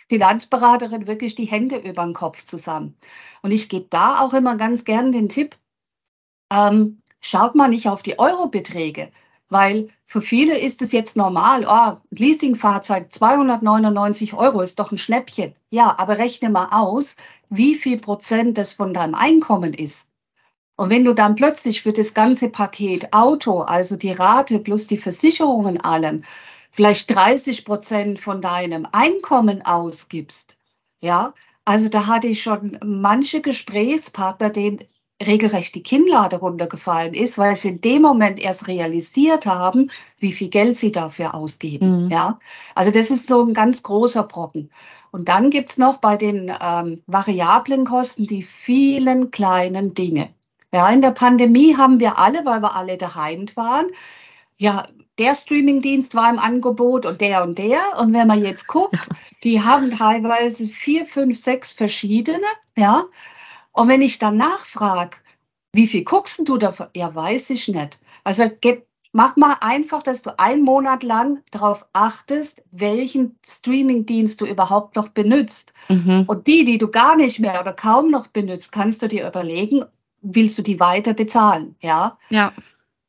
Finanzberaterin 0.08 1.06
wirklich 1.06 1.34
die 1.36 1.46
Hände 1.46 1.76
über 1.76 2.04
den 2.04 2.12
Kopf 2.12 2.44
zusammen. 2.44 2.98
Und 3.40 3.50
ich 3.50 3.70
gebe 3.70 3.86
da 3.88 4.20
auch 4.20 4.34
immer 4.34 4.56
ganz 4.56 4.84
gern 4.84 5.10
den 5.10 5.30
Tipp, 5.30 5.56
ähm, 6.52 7.00
schaut 7.20 7.54
mal 7.54 7.68
nicht 7.68 7.88
auf 7.88 8.02
die 8.02 8.18
Eurobeträge, 8.18 9.10
weil 9.52 9.88
für 10.06 10.20
viele 10.20 10.58
ist 10.58 10.82
es 10.82 10.92
jetzt 10.92 11.16
normal, 11.16 11.66
oh, 11.68 12.00
Leasingfahrzeug 12.10 13.12
299 13.12 14.34
Euro 14.34 14.60
ist 14.60 14.78
doch 14.78 14.92
ein 14.92 14.98
Schnäppchen. 14.98 15.54
Ja, 15.70 15.98
aber 15.98 16.18
rechne 16.18 16.50
mal 16.50 16.68
aus, 16.70 17.16
wie 17.48 17.74
viel 17.74 17.98
Prozent 17.98 18.58
das 18.58 18.72
von 18.72 18.94
deinem 18.94 19.14
Einkommen 19.14 19.74
ist. 19.74 20.10
Und 20.76 20.90
wenn 20.90 21.04
du 21.04 21.12
dann 21.14 21.34
plötzlich 21.34 21.82
für 21.82 21.92
das 21.92 22.14
ganze 22.14 22.48
Paket 22.48 23.12
Auto, 23.12 23.60
also 23.60 23.96
die 23.96 24.12
Rate 24.12 24.58
plus 24.58 24.86
die 24.86 24.96
Versicherungen 24.96 25.80
allem, 25.80 26.24
vielleicht 26.70 27.14
30 27.14 27.64
Prozent 27.64 28.18
von 28.18 28.40
deinem 28.40 28.88
Einkommen 28.90 29.62
ausgibst, 29.62 30.56
ja, 31.00 31.34
also 31.64 31.88
da 31.88 32.06
hatte 32.06 32.26
ich 32.26 32.42
schon 32.42 32.78
manche 32.82 33.40
Gesprächspartner, 33.40 34.50
denen 34.50 34.80
regelrecht 35.26 35.74
die 35.74 35.82
Kinnlade 35.82 36.36
runtergefallen 36.36 37.14
ist, 37.14 37.38
weil 37.38 37.56
sie 37.56 37.68
in 37.68 37.80
dem 37.80 38.02
Moment 38.02 38.40
erst 38.40 38.68
realisiert 38.68 39.46
haben, 39.46 39.90
wie 40.18 40.32
viel 40.32 40.48
Geld 40.48 40.76
sie 40.76 40.92
dafür 40.92 41.34
ausgeben. 41.34 42.04
Mhm. 42.04 42.10
Ja, 42.10 42.38
also 42.74 42.90
das 42.90 43.10
ist 43.10 43.26
so 43.26 43.44
ein 43.44 43.54
ganz 43.54 43.82
großer 43.82 44.22
Brocken. 44.24 44.70
Und 45.10 45.28
dann 45.28 45.50
gibt's 45.50 45.78
noch 45.78 45.98
bei 45.98 46.16
den 46.16 46.52
ähm, 46.60 47.02
variablen 47.06 47.84
Kosten 47.84 48.26
die 48.26 48.42
vielen 48.42 49.30
kleinen 49.30 49.94
Dinge. 49.94 50.30
Ja, 50.72 50.88
in 50.88 51.02
der 51.02 51.10
Pandemie 51.10 51.76
haben 51.76 52.00
wir 52.00 52.18
alle, 52.18 52.44
weil 52.46 52.62
wir 52.62 52.74
alle 52.74 52.96
daheim 52.96 53.46
waren, 53.54 53.86
ja, 54.56 54.86
der 55.18 55.34
Streamingdienst 55.34 56.14
war 56.14 56.30
im 56.30 56.38
Angebot 56.38 57.04
und 57.04 57.20
der 57.20 57.42
und 57.42 57.58
der. 57.58 57.80
Und 58.00 58.14
wenn 58.14 58.26
man 58.26 58.42
jetzt 58.42 58.66
guckt, 58.66 59.08
die 59.44 59.60
haben 59.60 59.90
teilweise 59.90 60.64
vier, 60.68 61.04
fünf, 61.04 61.38
sechs 61.38 61.72
verschiedene, 61.72 62.46
ja. 62.76 63.04
Und 63.72 63.88
wenn 63.88 64.02
ich 64.02 64.18
dann 64.18 64.36
nachfrage, 64.36 65.16
Wie 65.74 65.86
viel 65.86 66.04
guckst 66.04 66.46
du 66.46 66.58
davon? 66.58 66.88
Ja, 66.94 67.14
weiß 67.14 67.50
ich 67.50 67.68
nicht. 67.68 67.98
Also 68.24 68.44
mach 69.12 69.36
mal 69.36 69.54
einfach, 69.60 70.02
dass 70.02 70.22
du 70.22 70.38
einen 70.38 70.62
Monat 70.62 71.02
lang 71.02 71.42
darauf 71.50 71.86
achtest, 71.94 72.62
welchen 72.70 73.38
Streamingdienst 73.46 74.40
du 74.40 74.46
überhaupt 74.46 74.96
noch 74.96 75.08
benutzt. 75.08 75.72
Mhm. 75.88 76.24
Und 76.26 76.46
die, 76.46 76.64
die 76.64 76.78
du 76.78 76.88
gar 76.88 77.16
nicht 77.16 77.38
mehr 77.38 77.60
oder 77.60 77.72
kaum 77.72 78.10
noch 78.10 78.26
benutzt, 78.26 78.72
kannst 78.72 79.02
du 79.02 79.08
dir 79.08 79.26
überlegen, 79.26 79.84
willst 80.20 80.58
du 80.58 80.62
die 80.62 80.78
weiter 80.78 81.14
bezahlen? 81.14 81.74
Ja. 81.80 82.18
Ja. 82.28 82.52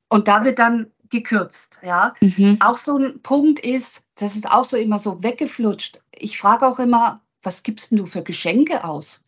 Und 0.10 0.28
da 0.30 0.46
wird 0.46 0.60
dann 0.60 0.92
gekürzt. 1.10 1.78
Ja. 1.84 2.16
Mhm. 2.22 2.58
Auch 2.62 2.78
so 2.78 2.98
ein 2.98 3.22
Punkt 3.22 3.60
ist, 3.60 4.06
das 4.16 4.36
ist 4.36 4.50
auch 4.50 4.64
so 4.64 4.78
immer 4.78 5.00
so 5.00 5.22
weggeflutscht. 5.22 6.02
Ich 6.16 6.38
frage 6.38 6.66
auch 6.66 6.80
immer, 6.80 7.22
was 7.42 7.64
gibst 7.64 7.92
du 7.92 8.06
für 8.06 8.24
Geschenke 8.24 8.84
aus? 8.86 9.23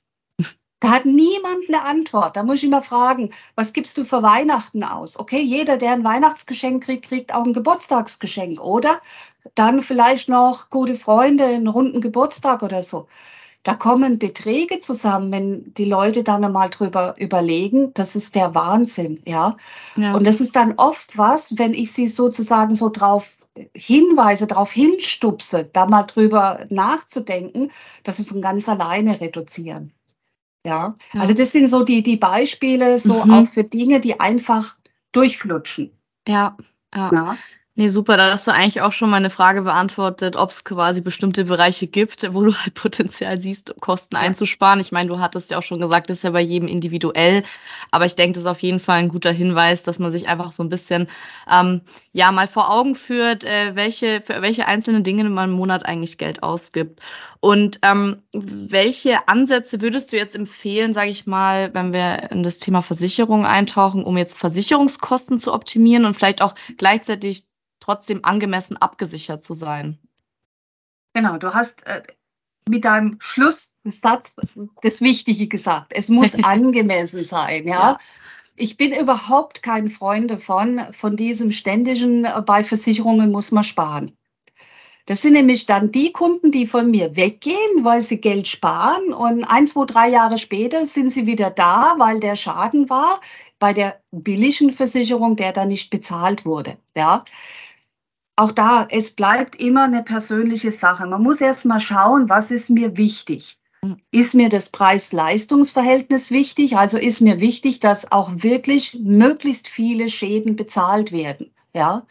Da 0.86 0.92
hat 0.92 1.06
niemand 1.06 1.68
eine 1.68 1.82
Antwort. 1.82 2.38
Da 2.38 2.44
muss 2.44 2.60
ich 2.60 2.65
immer 2.65 2.84
fragen, 2.84 3.32
was 3.56 3.74
gibst 3.74 3.98
du 3.98 4.06
für 4.06 4.22
Weihnachten 4.22 4.84
aus? 4.84 5.20
Okay, 5.20 5.42
jeder, 5.42 5.77
der 5.77 5.94
ein 5.94 6.04
Weihnachtsgeschenk 6.04 6.84
kriegt, 6.84 7.08
kriegt 7.10 7.34
auch 7.34 7.44
ein 7.44 7.54
Geburtstagsgeschenk, 7.54 8.62
oder? 8.62 9.01
Dann 9.56 9.82
vielleicht 9.82 10.30
noch 10.30 10.70
gute 10.70 10.94
Freunde, 10.94 11.46
einen 11.46 11.68
runden 11.68 12.01
Geburtstag 12.01 12.62
oder 12.62 12.84
so. 12.84 13.08
Da 13.63 13.74
kommen 13.74 14.20
Beträge 14.20 14.77
zusammen, 14.77 15.32
wenn 15.32 15.74
die 15.74 15.86
Leute 15.86 16.22
dann 16.22 16.46
einmal 16.46 16.70
drüber 16.70 17.15
überlegen. 17.18 17.92
Das 17.96 18.15
ist 18.15 18.36
der 18.36 18.54
Wahnsinn, 18.54 19.24
ja? 19.25 19.58
ja. 19.96 20.13
Und 20.13 20.27
das 20.27 20.39
ist 20.39 20.56
dann 20.56 20.75
oft 20.77 21.18
was, 21.18 21.58
wenn 21.58 21.74
ich 21.74 21.94
sie 21.94 22.06
sozusagen 22.06 22.75
so 22.75 22.89
drauf 22.89 23.38
hinweise, 23.74 24.46
darauf 24.46 24.72
hinstupse, 24.72 25.68
da 25.74 25.88
mal 25.88 26.04
drüber 26.04 26.68
nachzudenken, 26.70 27.72
dass 28.04 28.18
sie 28.18 28.24
von 28.24 28.39
ganz 28.39 28.70
alleine 28.70 29.20
reduzieren. 29.20 29.92
Ja, 30.65 30.95
ja. 31.13 31.19
also 31.19 31.34
das 31.34 31.51
sind 31.51 31.67
so 31.67 31.84
die, 31.84 32.01
die 32.01 32.17
Beispiele, 32.17 32.98
so 32.98 33.24
mhm. 33.24 33.31
auch 33.31 33.48
für 33.48 33.63
Dinge, 33.63 34.00
die 34.00 34.19
einfach 34.19 34.75
durchflutschen. 35.12 35.91
Ja, 36.27 36.57
ja. 36.93 37.12
ja. 37.13 37.38
Nee, 37.77 37.89
super. 37.89 38.15
Da 38.15 38.32
hast 38.32 38.48
du 38.48 38.53
eigentlich 38.53 38.82
auch 38.82 38.94
schon 38.94 39.10
meine 39.10 39.29
Frage 39.29 39.62
beantwortet, 39.63 40.38
ob 40.38 40.51
es 40.51 40.63
quasi 40.63 41.01
bestimmte 41.01 41.44
Bereiche 41.44 41.88
gibt, 41.88 42.34
wo 42.34 42.46
du 42.46 42.53
halt 42.53 42.74
Potenzial 42.74 43.38
siehst, 43.38 43.75
Kosten 43.82 44.15
ja. 44.15 44.22
einzusparen. 44.22 44.79
Ich 44.79 44.94
meine, 44.94 45.10
du 45.10 45.20
hattest 45.20 45.51
ja 45.51 45.58
auch 45.58 45.63
schon 45.63 45.82
gesagt, 45.82 46.10
das 46.10 46.20
ist 46.20 46.24
ja 46.24 46.29
bei 46.29 46.39
jedem 46.39 46.70
individuell. 46.70 47.44
Aber 47.91 48.05
ich 48.05 48.15
denke, 48.15 48.36
das 48.36 48.44
ist 48.44 48.50
auf 48.50 48.62
jeden 48.62 48.79
Fall 48.79 49.00
ein 49.00 49.10
guter 49.10 49.34
Hinweis, 49.34 49.84
dass 49.84 50.00
man 50.00 50.10
sich 50.10 50.29
einfach 50.29 50.53
so 50.53 50.63
ein 50.63 50.70
bisschen 50.70 51.10
ähm, 51.51 51.82
ja 52.13 52.32
mal 52.32 52.48
vor 52.48 52.72
Augen 52.72 52.96
führt, 52.96 53.44
äh, 53.44 53.75
welche, 53.75 54.22
für 54.22 54.41
welche 54.41 54.67
einzelnen 54.67 55.03
Dinge 55.03 55.25
man 55.25 55.50
im 55.50 55.58
Monat 55.58 55.86
eigentlich 55.86 56.17
Geld 56.17 56.44
ausgibt. 56.44 57.01
Und 57.41 57.79
ähm, 57.82 58.22
welche 58.32 59.27
Ansätze 59.27 59.82
würdest 59.82 60.13
du 60.13 60.17
jetzt 60.17 60.36
empfehlen, 60.36 60.94
sage 60.94 61.10
ich 61.12 61.27
mal, 61.27 61.74
wenn 61.74 61.91
wir 61.91 62.32
in 62.32 62.41
das 62.41 62.60
Thema 62.60 62.82
Versicherung 62.82 63.46
eintauchen, 63.46 64.05
um 64.05 64.15
jetzt 64.15 64.38
Versicherungskosten 64.38 65.39
zu 65.39 65.53
optimieren 65.53 66.05
und 66.05 66.13
vielleicht 66.13 66.41
auch 66.41 66.55
gleichzeitig 66.77 67.44
trotzdem 67.86 68.25
angemessen 68.25 68.77
abgesichert 68.77 69.44
zu 69.44 69.54
sein. 69.54 70.00
Genau, 71.13 71.38
du 71.38 71.54
hast 71.54 71.86
äh, 71.86 72.01
mit 72.68 72.84
deinem 72.84 73.18
Schlusssatz 73.20 74.34
das 74.82 75.01
Wichtige 75.01 75.48
gesagt. 75.48 75.94
Es 75.96 76.10
muss 76.10 76.36
angemessen 76.44 77.24
sein, 77.24 77.68
ja? 77.68 77.74
ja. 77.74 78.00
Ich 78.56 78.77
bin 78.77 78.94
überhaupt 78.94 79.62
kein 79.62 79.89
Freund 79.89 80.32
davon, 80.32 80.82
von 80.92 81.15
diesem 81.15 81.51
ständigen, 81.51 82.25
äh, 82.25 82.42
bei 82.46 82.63
Versicherungen 82.63 83.32
muss 83.32 83.51
man 83.51 83.63
sparen. 83.63 84.18
Das 85.06 85.22
sind 85.22 85.34
nämlich 85.34 85.68
dann 85.68 85.92
die 85.92 86.12
Kunden, 86.12 86.51
die 86.51 86.65
von 86.65 86.89
mir 86.89 87.15
weggehen, 87.15 87.84
weil 87.84 88.01
sie 88.01 88.20
Geld 88.20 88.48
sparen 88.48 89.13
und 89.13 89.44
ein, 89.44 89.68
zwei, 89.68 89.86
drei 89.86 90.10
Jahre 90.10 90.39
später 90.39 90.88
sind 90.88 91.12
sie 91.12 91.27
wieder 91.27 91.51
da, 91.51 91.94
weil 92.00 92.20
der 92.20 92.36
Schaden 92.36 92.89
war 92.89 93.22
bei 93.60 93.72
der 93.72 94.01
billigen 94.12 94.74
Versicherung, 94.74 95.36
der 95.36 95.51
da 95.54 95.65
nicht 95.65 95.92
bezahlt 95.92 96.44
wurde. 96.44 96.77
Ja 96.96 97.24
auch 98.36 98.51
da, 98.51 98.88
es 98.89 99.12
bleibt 99.12 99.56
immer 99.56 99.84
eine 99.84 100.04
persönliche 100.04 100.72
Sache. 100.72 101.06
Man 101.06 101.24
muss 101.24 101.42
erst 101.42 101.65
mal 101.65 101.80
schauen, 101.80 102.30
was 102.30 102.51
ist 102.51 102.70
mir 102.70 102.98
wichtig. 102.98 103.58
Ist 104.12 104.34
mir 104.34 104.50
das 104.50 104.70
Preis-Leistungs-Verhältnis 104.72 106.32
wichtig? 106.32 106.75
Also 106.75 106.98
ist 106.98 107.22
mir 107.22 107.39
wichtig, 107.39 107.80
dass 107.80 108.12
auch 108.12 108.32
wirklich 108.38 108.98
möglichst 109.00 109.68
viele 109.68 110.10
Schäden 110.10 110.56
bezahlt 110.56 111.12
werden. 111.12 111.51
Ja? 111.74 112.06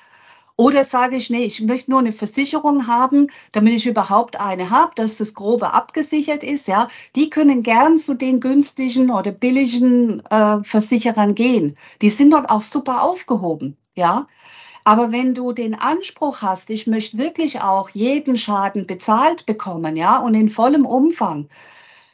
Oder 0.56 0.84
sage 0.84 1.16
ich, 1.16 1.30
nee, 1.30 1.42
ich 1.42 1.60
möchte 1.62 1.90
nur 1.90 1.98
eine 1.98 2.12
Versicherung 2.12 2.86
haben, 2.86 3.26
damit 3.50 3.74
ich 3.74 3.86
überhaupt 3.86 4.38
eine 4.38 4.70
habe, 4.70 4.92
dass 4.94 5.18
das 5.18 5.34
Grobe 5.34 5.72
abgesichert 5.72 6.44
ist. 6.44 6.68
Ja, 6.68 6.86
die 7.16 7.28
können 7.28 7.64
gern 7.64 7.98
zu 7.98 8.14
den 8.14 8.38
günstigen 8.38 9.10
oder 9.10 9.32
billigen 9.32 10.24
äh, 10.26 10.62
Versicherern 10.62 11.34
gehen. 11.34 11.76
Die 12.02 12.10
sind 12.10 12.30
dort 12.30 12.50
auch 12.50 12.62
super 12.62 13.02
aufgehoben. 13.02 13.76
Ja, 13.96 14.26
aber 14.84 15.12
wenn 15.12 15.34
du 15.34 15.52
den 15.52 15.74
Anspruch 15.74 16.42
hast, 16.42 16.68
ich 16.68 16.86
möchte 16.86 17.16
wirklich 17.16 17.62
auch 17.62 17.88
jeden 17.90 18.36
Schaden 18.36 18.86
bezahlt 18.86 19.46
bekommen, 19.46 19.96
ja, 19.96 20.18
und 20.18 20.34
in 20.34 20.50
vollem 20.50 20.84
Umfang, 20.84 21.48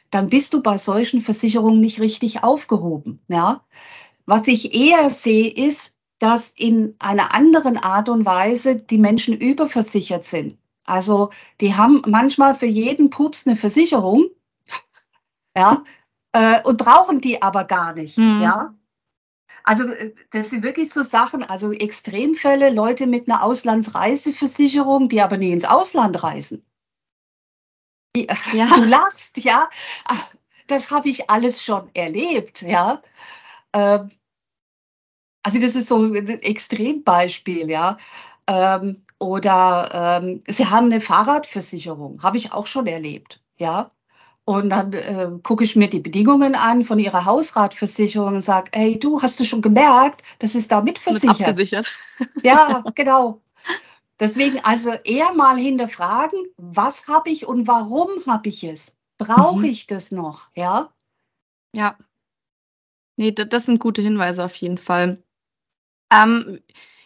dann 0.09 0.29
bist 0.29 0.53
du 0.53 0.61
bei 0.61 0.77
solchen 0.77 1.21
Versicherungen 1.21 1.81
nicht 1.81 1.99
richtig 1.99 2.43
aufgehoben, 2.43 3.21
ja. 3.27 3.61
Was 4.25 4.47
ich 4.47 4.73
eher 4.73 5.09
sehe, 5.09 5.49
ist, 5.49 5.97
dass 6.19 6.51
in 6.51 6.95
einer 6.99 7.33
anderen 7.33 7.77
Art 7.77 8.07
und 8.07 8.25
Weise 8.25 8.77
die 8.77 8.99
Menschen 8.99 9.35
überversichert 9.35 10.23
sind. 10.23 10.57
Also 10.85 11.31
die 11.59 11.75
haben 11.75 12.03
manchmal 12.07 12.55
für 12.55 12.67
jeden 12.67 13.09
Pups 13.09 13.45
eine 13.45 13.55
Versicherung, 13.55 14.29
ja, 15.57 15.83
äh, 16.31 16.61
und 16.63 16.77
brauchen 16.77 17.19
die 17.19 17.41
aber 17.41 17.65
gar 17.65 17.93
nicht, 17.93 18.15
hm. 18.15 18.41
ja. 18.41 18.75
Also 19.63 19.85
äh, 19.85 20.13
das 20.31 20.49
sind 20.49 20.63
wirklich 20.63 20.93
so 20.93 21.03
Sachen, 21.03 21.43
also 21.43 21.71
Extremfälle, 21.71 22.69
Leute 22.69 23.07
mit 23.07 23.29
einer 23.29 23.43
Auslandsreiseversicherung, 23.43 25.09
die 25.09 25.21
aber 25.21 25.37
nie 25.37 25.51
ins 25.51 25.65
Ausland 25.65 26.23
reisen. 26.23 26.65
Ja. 28.53 28.67
Du 28.75 28.83
lachst, 28.83 29.37
ja. 29.37 29.69
Das 30.67 30.91
habe 30.91 31.07
ich 31.07 31.29
alles 31.29 31.63
schon 31.63 31.89
erlebt, 31.93 32.61
ja. 32.61 33.01
Ähm, 33.73 34.11
also 35.43 35.59
das 35.59 35.75
ist 35.75 35.87
so 35.87 35.97
ein 35.97 36.27
Extrembeispiel, 36.27 37.69
ja. 37.69 37.97
Ähm, 38.47 39.05
oder 39.19 40.19
ähm, 40.23 40.41
Sie 40.47 40.67
haben 40.67 40.87
eine 40.87 41.01
Fahrradversicherung, 41.01 42.21
habe 42.23 42.37
ich 42.37 42.51
auch 42.53 42.67
schon 42.67 42.87
erlebt, 42.87 43.41
ja. 43.57 43.91
Und 44.45 44.69
dann 44.69 44.93
äh, 44.93 45.29
gucke 45.43 45.63
ich 45.63 45.75
mir 45.75 45.89
die 45.89 45.99
Bedingungen 45.99 46.55
an 46.55 46.83
von 46.83 46.97
ihrer 46.97 47.25
Hausratversicherung 47.25 48.35
und 48.35 48.41
sage, 48.41 48.71
hey 48.73 48.99
du, 48.99 49.21
hast 49.21 49.39
du 49.39 49.45
schon 49.45 49.61
gemerkt, 49.61 50.23
das 50.39 50.55
ist 50.55 50.71
da 50.71 50.81
mitversichert? 50.81 51.39
Mit 51.39 51.47
abgesichert. 51.47 51.87
Ja, 52.43 52.83
genau. 52.95 53.41
Deswegen 54.19 54.63
also 54.63 54.91
eher 54.91 55.33
mal 55.33 55.57
hinterfragen, 55.57 56.45
was 56.57 57.07
habe 57.07 57.29
ich 57.29 57.47
und 57.47 57.67
warum 57.67 58.09
habe 58.27 58.49
ich 58.49 58.63
es? 58.63 58.97
Brauche 59.17 59.59
mhm. 59.59 59.65
ich 59.65 59.87
das 59.87 60.11
noch? 60.11 60.49
Ja. 60.55 60.91
Ja. 61.73 61.97
Nee, 63.17 63.31
das 63.31 63.65
sind 63.65 63.79
gute 63.79 64.01
Hinweise 64.01 64.43
auf 64.43 64.55
jeden 64.55 64.77
Fall. 64.77 65.23
Ähm, 66.11 66.59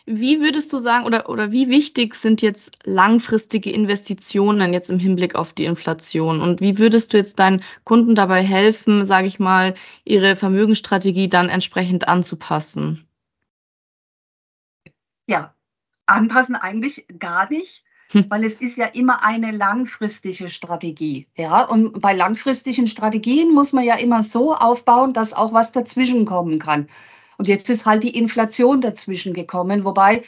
wie 0.05 0.39
würdest 0.39 0.71
du 0.71 0.79
sagen 0.79 1.05
oder, 1.05 1.29
oder 1.29 1.51
wie 1.51 1.67
wichtig 1.67 2.15
sind 2.15 2.41
jetzt 2.41 2.77
langfristige 2.83 3.71
Investitionen 3.71 4.71
jetzt 4.71 4.89
im 4.91 4.99
Hinblick 4.99 5.35
auf 5.35 5.51
die 5.51 5.65
Inflation? 5.65 6.41
Und 6.41 6.61
wie 6.61 6.77
würdest 6.77 7.13
du 7.13 7.17
jetzt 7.17 7.39
deinen 7.39 7.63
Kunden 7.83 8.13
dabei 8.13 8.43
helfen, 8.43 9.05
sage 9.05 9.27
ich 9.27 9.39
mal, 9.39 9.73
ihre 10.03 10.35
Vermögensstrategie 10.35 11.27
dann 11.27 11.49
entsprechend 11.49 12.07
anzupassen? 12.07 13.07
Ja, 15.27 15.55
anpassen 16.05 16.55
eigentlich 16.55 17.05
gar 17.17 17.49
nicht. 17.49 17.83
Hm. 18.11 18.29
Weil 18.29 18.43
es 18.43 18.61
ist 18.61 18.77
ja 18.77 18.85
immer 18.85 19.23
eine 19.23 19.49
langfristige 19.49 20.49
Strategie. 20.49 21.27
Ja, 21.35 21.65
und 21.65 21.99
bei 21.99 22.13
langfristigen 22.13 22.85
Strategien 22.85 23.51
muss 23.51 23.73
man 23.73 23.83
ja 23.83 23.95
immer 23.95 24.21
so 24.21 24.53
aufbauen, 24.53 25.13
dass 25.13 25.33
auch 25.33 25.53
was 25.53 25.71
dazwischen 25.71 26.25
kommen 26.25 26.59
kann. 26.59 26.87
Und 27.37 27.47
jetzt 27.47 27.69
ist 27.69 27.85
halt 27.85 28.03
die 28.03 28.17
Inflation 28.17 28.81
dazwischen 28.81 29.33
gekommen, 29.33 29.83
wobei 29.83 30.23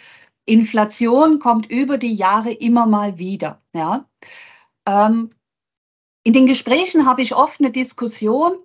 Inflation 0.45 1.39
kommt 1.39 1.69
über 1.69 1.97
die 1.97 2.15
Jahre 2.15 2.51
immer 2.51 2.85
mal 2.85 3.17
wieder. 3.17 3.61
Ja. 3.73 4.05
Ähm, 4.85 5.29
in 6.23 6.33
den 6.33 6.45
Gesprächen 6.45 7.05
habe 7.05 7.21
ich 7.21 7.35
oft 7.35 7.59
eine 7.59 7.71
Diskussion, 7.71 8.57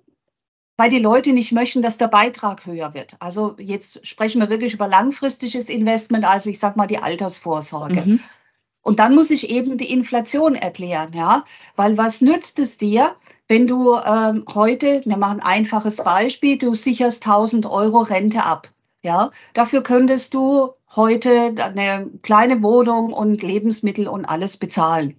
weil 0.76 0.90
die 0.90 0.98
Leute 0.98 1.32
nicht 1.32 1.52
möchten, 1.52 1.82
dass 1.82 1.98
der 1.98 2.08
Beitrag 2.08 2.66
höher 2.66 2.94
wird. 2.94 3.16
Also 3.20 3.54
jetzt 3.58 4.06
sprechen 4.06 4.40
wir 4.40 4.48
wirklich 4.50 4.74
über 4.74 4.88
langfristiges 4.88 5.68
Investment, 5.68 6.24
also 6.24 6.50
ich 6.50 6.58
sage 6.58 6.78
mal 6.78 6.86
die 6.86 6.98
Altersvorsorge. 6.98 8.02
Mhm. 8.02 8.20
Und 8.82 8.98
dann 8.98 9.14
muss 9.14 9.30
ich 9.30 9.50
eben 9.50 9.78
die 9.78 9.92
Inflation 9.92 10.54
erklären, 10.54 11.12
ja, 11.14 11.44
weil 11.76 11.96
was 11.96 12.20
nützt 12.20 12.58
es 12.58 12.78
dir, 12.78 13.14
wenn 13.48 13.66
du 13.66 13.96
ähm, 13.96 14.44
heute, 14.52 15.02
wir 15.04 15.16
machen 15.16 15.40
ein 15.40 15.62
einfaches 15.62 16.02
Beispiel, 16.02 16.58
du 16.58 16.74
sicherst 16.74 17.26
1000 17.26 17.66
Euro 17.66 18.00
Rente 18.00 18.42
ab, 18.42 18.72
ja, 19.02 19.30
dafür 19.54 19.82
könntest 19.82 20.34
du 20.34 20.70
heute 20.94 21.54
eine 21.58 22.10
kleine 22.22 22.62
Wohnung 22.62 23.12
und 23.12 23.42
Lebensmittel 23.42 24.08
und 24.08 24.24
alles 24.24 24.56
bezahlen. 24.56 25.18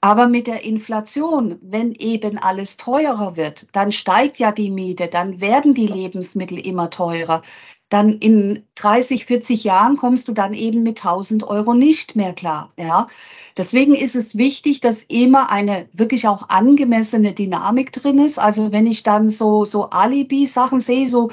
Aber 0.00 0.28
mit 0.28 0.46
der 0.46 0.64
Inflation, 0.64 1.58
wenn 1.60 1.92
eben 1.92 2.38
alles 2.38 2.76
teurer 2.76 3.36
wird, 3.36 3.66
dann 3.72 3.90
steigt 3.90 4.38
ja 4.38 4.52
die 4.52 4.70
Miete, 4.70 5.08
dann 5.08 5.40
werden 5.40 5.74
die 5.74 5.88
Lebensmittel 5.88 6.58
immer 6.58 6.90
teurer. 6.90 7.42
Dann 7.88 8.18
in 8.18 8.64
30, 8.74 9.24
40 9.24 9.64
Jahren 9.64 9.96
kommst 9.96 10.28
du 10.28 10.32
dann 10.32 10.52
eben 10.54 10.82
mit 10.82 10.98
1000 10.98 11.44
Euro 11.44 11.74
nicht 11.74 12.16
mehr 12.16 12.34
klar. 12.34 12.70
Ja, 12.76 13.08
deswegen 13.56 13.94
ist 13.94 14.16
es 14.16 14.36
wichtig, 14.36 14.80
dass 14.80 15.02
immer 15.04 15.50
eine 15.50 15.88
wirklich 15.92 16.28
auch 16.28 16.48
angemessene 16.50 17.32
Dynamik 17.32 17.92
drin 17.92 18.18
ist. 18.18 18.38
Also 18.38 18.72
wenn 18.72 18.86
ich 18.86 19.02
dann 19.04 19.28
so, 19.28 19.64
so 19.64 19.90
Alibi-Sachen 19.90 20.80
sehe, 20.80 21.06
so 21.06 21.30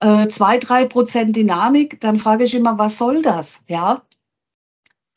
äh, 0.00 0.28
zwei, 0.28 0.58
drei 0.58 0.84
Prozent 0.86 1.36
Dynamik, 1.36 2.00
dann 2.00 2.18
frage 2.18 2.44
ich 2.44 2.54
immer, 2.54 2.78
was 2.78 2.98
soll 2.98 3.22
das? 3.22 3.64
Ja, 3.68 4.02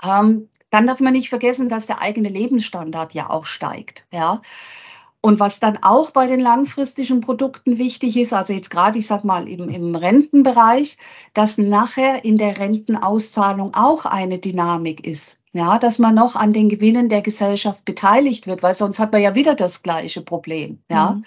ähm, 0.04 0.50
dann 0.70 0.88
darf 0.88 1.00
man 1.00 1.14
nicht 1.14 1.30
vergessen, 1.30 1.70
dass 1.70 1.88
der 1.88 2.02
eigene 2.02 2.30
Lebensstandard 2.30 3.14
ja 3.14 3.30
auch 3.30 3.46
steigt. 3.46 4.06
Ja. 4.12 4.42
Und 5.22 5.40
was 5.40 5.60
dann 5.60 5.78
auch 5.82 6.12
bei 6.12 6.28
den 6.28 6.40
langfristigen 6.40 7.22
Produkten 7.22 7.78
wichtig 7.78 8.16
ist, 8.18 8.34
also 8.34 8.54
jetzt 8.54 8.70
gerade, 8.70 9.00
ich 9.00 9.08
sag 9.08 9.24
mal, 9.24 9.48
im, 9.48 9.68
im 9.68 9.96
Rentenbereich, 9.96 10.98
dass 11.34 11.58
nachher 11.58 12.24
in 12.24 12.38
der 12.38 12.60
Rentenauszahlung 12.60 13.74
auch 13.74 14.06
eine 14.06 14.40
Dynamik 14.40 15.06
ist. 15.06 15.40
Ja, 15.54 15.80
dass 15.80 15.98
man 15.98 16.14
noch 16.14 16.36
an 16.36 16.54
den 16.54 16.70
Gewinnen 16.70 17.10
der 17.10 17.24
Gesellschaft 17.24 17.84
beteiligt 17.84 18.46
wird, 18.46 18.62
weil 18.62 18.76
sonst 18.76 19.00
hat 19.00 19.12
man 19.12 19.22
ja 19.22 19.34
wieder 19.34 19.56
das 19.56 19.82
gleiche 19.82 20.22
Problem. 20.22 20.84
Ja. 20.90 21.14
Mhm. 21.14 21.26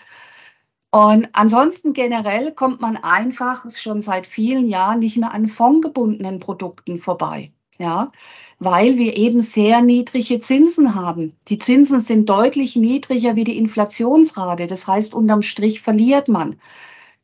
Und 0.92 1.28
ansonsten 1.32 1.92
generell 1.92 2.52
kommt 2.52 2.80
man 2.80 2.96
einfach 2.96 3.64
schon 3.72 4.00
seit 4.00 4.26
vielen 4.26 4.68
Jahren 4.68 4.98
nicht 5.00 5.16
mehr 5.16 5.32
an 5.32 5.46
fondgebundenen 5.46 6.40
Produkten 6.40 6.98
vorbei. 6.98 7.52
Ja, 7.78 8.12
weil 8.60 8.98
wir 8.98 9.16
eben 9.16 9.40
sehr 9.40 9.80
niedrige 9.80 10.38
Zinsen 10.38 10.94
haben. 10.94 11.34
Die 11.48 11.56
Zinsen 11.56 11.98
sind 11.98 12.28
deutlich 12.28 12.76
niedriger 12.76 13.34
wie 13.34 13.44
die 13.44 13.56
Inflationsrate. 13.56 14.66
Das 14.66 14.86
heißt, 14.86 15.14
unterm 15.14 15.40
Strich 15.40 15.80
verliert 15.80 16.28
man. 16.28 16.56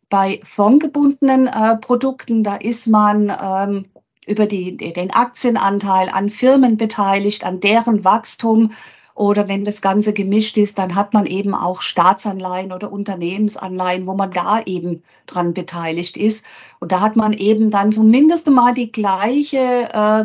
Bei 0.09 0.41
fondgebundenen 0.43 1.47
äh, 1.47 1.77
Produkten, 1.77 2.43
da 2.43 2.57
ist 2.57 2.87
man 2.87 3.31
ähm, 3.39 3.85
über 4.27 4.47
die, 4.47 4.79
den 4.79 5.11
Aktienanteil 5.11 6.09
an 6.09 6.31
Firmen 6.31 6.79
beteiligt, 6.79 7.45
an 7.45 7.61
deren 7.61 8.03
Wachstum. 8.03 8.73
Oder 9.15 9.47
wenn 9.47 9.65
das 9.65 9.83
Ganze 9.83 10.15
gemischt 10.15 10.57
ist, 10.57 10.79
dann 10.79 10.95
hat 10.95 11.13
man 11.13 11.27
eben 11.27 11.55
auch 11.55 11.83
Staatsanleihen 11.83 12.73
oder 12.73 12.91
Unternehmensanleihen, 12.91 14.07
wo 14.07 14.15
man 14.15 14.31
da 14.31 14.63
eben 14.65 15.03
dran 15.27 15.53
beteiligt 15.53 16.17
ist. 16.17 16.47
Und 16.81 16.93
da 16.93 17.01
hat 17.01 17.17
man 17.17 17.35
eben 17.35 17.71
dann 17.71 17.93
zumindest 17.93 18.49
mal 18.49 18.73
die 18.73 18.93
gleiche 18.93 19.59
äh, 19.93 20.25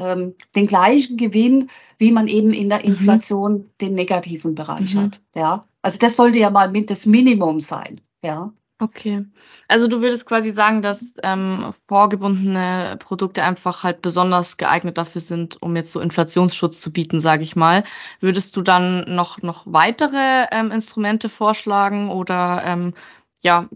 ähm, 0.00 0.34
den 0.56 0.66
gleichen 0.66 1.16
Gewinn, 1.16 1.70
wie 1.98 2.10
man 2.10 2.26
eben 2.26 2.52
in 2.52 2.68
der 2.68 2.78
mhm. 2.78 2.84
Inflation 2.86 3.52
mhm. 3.52 3.70
den 3.80 3.94
negativen 3.94 4.54
Bereich 4.54 4.94
mhm. 4.94 5.00
hat. 5.00 5.20
Ja, 5.34 5.66
also 5.82 5.98
das 5.98 6.16
sollte 6.16 6.38
ja 6.38 6.50
mal 6.50 6.72
das 6.72 7.06
Minimum 7.06 7.60
sein. 7.60 8.00
Ja. 8.22 8.52
Okay. 8.82 9.26
Also 9.68 9.88
du 9.88 10.00
würdest 10.00 10.24
quasi 10.24 10.52
sagen, 10.52 10.80
dass 10.80 11.14
ähm, 11.22 11.74
vorgebundene 11.86 12.96
Produkte 12.98 13.42
einfach 13.42 13.82
halt 13.82 14.00
besonders 14.00 14.56
geeignet 14.56 14.96
dafür 14.96 15.20
sind, 15.20 15.60
um 15.60 15.76
jetzt 15.76 15.92
so 15.92 16.00
Inflationsschutz 16.00 16.80
zu 16.80 16.90
bieten, 16.90 17.20
sage 17.20 17.42
ich 17.42 17.56
mal. 17.56 17.84
Würdest 18.20 18.56
du 18.56 18.62
dann 18.62 19.04
noch, 19.14 19.42
noch 19.42 19.64
weitere 19.66 20.46
ähm, 20.50 20.70
Instrumente 20.70 21.28
vorschlagen 21.28 22.08
oder 22.08 22.62
ähm, 22.64 22.94
ja, 23.40 23.68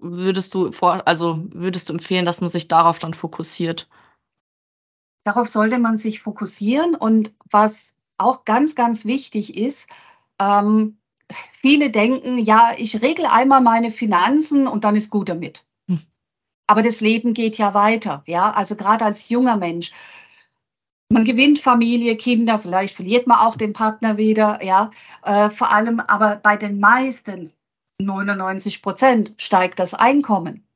würdest 0.00 0.52
du 0.52 0.72
vor, 0.72 1.08
also 1.08 1.42
würdest 1.50 1.88
du 1.88 1.94
empfehlen, 1.94 2.26
dass 2.26 2.42
man 2.42 2.50
sich 2.50 2.68
darauf 2.68 2.98
dann 2.98 3.14
fokussiert? 3.14 3.88
Darauf 5.24 5.48
sollte 5.48 5.78
man 5.78 5.96
sich 5.96 6.20
fokussieren. 6.20 6.94
Und 6.94 7.34
was 7.50 7.94
auch 8.18 8.44
ganz, 8.44 8.74
ganz 8.74 9.04
wichtig 9.04 9.56
ist, 9.56 9.88
ähm, 10.40 10.98
viele 11.52 11.90
denken, 11.90 12.38
ja, 12.38 12.74
ich 12.76 13.02
regle 13.02 13.30
einmal 13.30 13.60
meine 13.60 13.90
Finanzen 13.90 14.66
und 14.66 14.84
dann 14.84 14.96
ist 14.96 15.10
gut 15.10 15.28
damit. 15.28 15.64
Hm. 15.88 16.00
Aber 16.66 16.82
das 16.82 17.00
Leben 17.00 17.34
geht 17.34 17.58
ja 17.58 17.74
weiter. 17.74 18.22
Ja, 18.26 18.52
also 18.52 18.76
gerade 18.76 19.04
als 19.04 19.28
junger 19.28 19.56
Mensch. 19.56 19.92
Man 21.10 21.24
gewinnt 21.24 21.58
Familie, 21.58 22.16
Kinder, 22.16 22.58
vielleicht 22.58 22.94
verliert 22.94 23.26
man 23.26 23.38
auch 23.38 23.56
den 23.56 23.72
Partner 23.72 24.16
wieder, 24.16 24.62
ja. 24.64 24.90
Äh, 25.22 25.50
vor 25.50 25.70
allem 25.70 26.00
aber 26.00 26.36
bei 26.36 26.56
den 26.56 26.80
meisten, 26.80 27.52
99 27.98 28.82
Prozent, 28.82 29.34
steigt 29.38 29.78
das 29.78 29.94
Einkommen. 29.94 30.66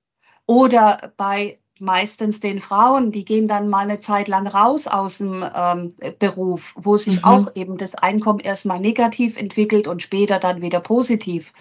Oder 0.46 1.12
bei 1.16 1.58
meistens 1.80 2.40
den 2.40 2.60
Frauen, 2.60 3.12
die 3.12 3.24
gehen 3.24 3.48
dann 3.48 3.68
mal 3.68 3.80
eine 3.80 3.98
Zeit 3.98 4.28
lang 4.28 4.46
raus 4.46 4.86
aus 4.86 5.18
dem 5.18 5.44
ähm, 5.54 5.94
Beruf, 6.18 6.74
wo 6.76 6.96
sich 6.96 7.18
mhm. 7.18 7.24
auch 7.24 7.56
eben 7.56 7.76
das 7.76 7.94
Einkommen 7.94 8.40
erstmal 8.40 8.80
negativ 8.80 9.36
entwickelt 9.36 9.88
und 9.88 10.02
später 10.02 10.38
dann 10.38 10.62
wieder 10.62 10.80
positiv. 10.80 11.52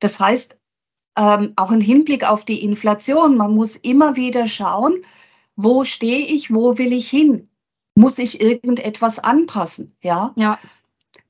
Das 0.00 0.18
heißt, 0.20 0.56
ähm, 1.16 1.52
auch 1.56 1.70
im 1.70 1.80
Hinblick 1.80 2.24
auf 2.28 2.44
die 2.44 2.64
Inflation, 2.64 3.36
man 3.36 3.54
muss 3.54 3.76
immer 3.76 4.16
wieder 4.16 4.46
schauen, 4.46 5.04
wo 5.56 5.84
stehe 5.84 6.26
ich, 6.26 6.52
wo 6.52 6.78
will 6.78 6.92
ich 6.92 7.08
hin? 7.08 7.48
Muss 7.94 8.18
ich 8.18 8.40
irgendetwas 8.40 9.18
anpassen? 9.18 9.94
Ja. 10.02 10.32
ja. 10.36 10.58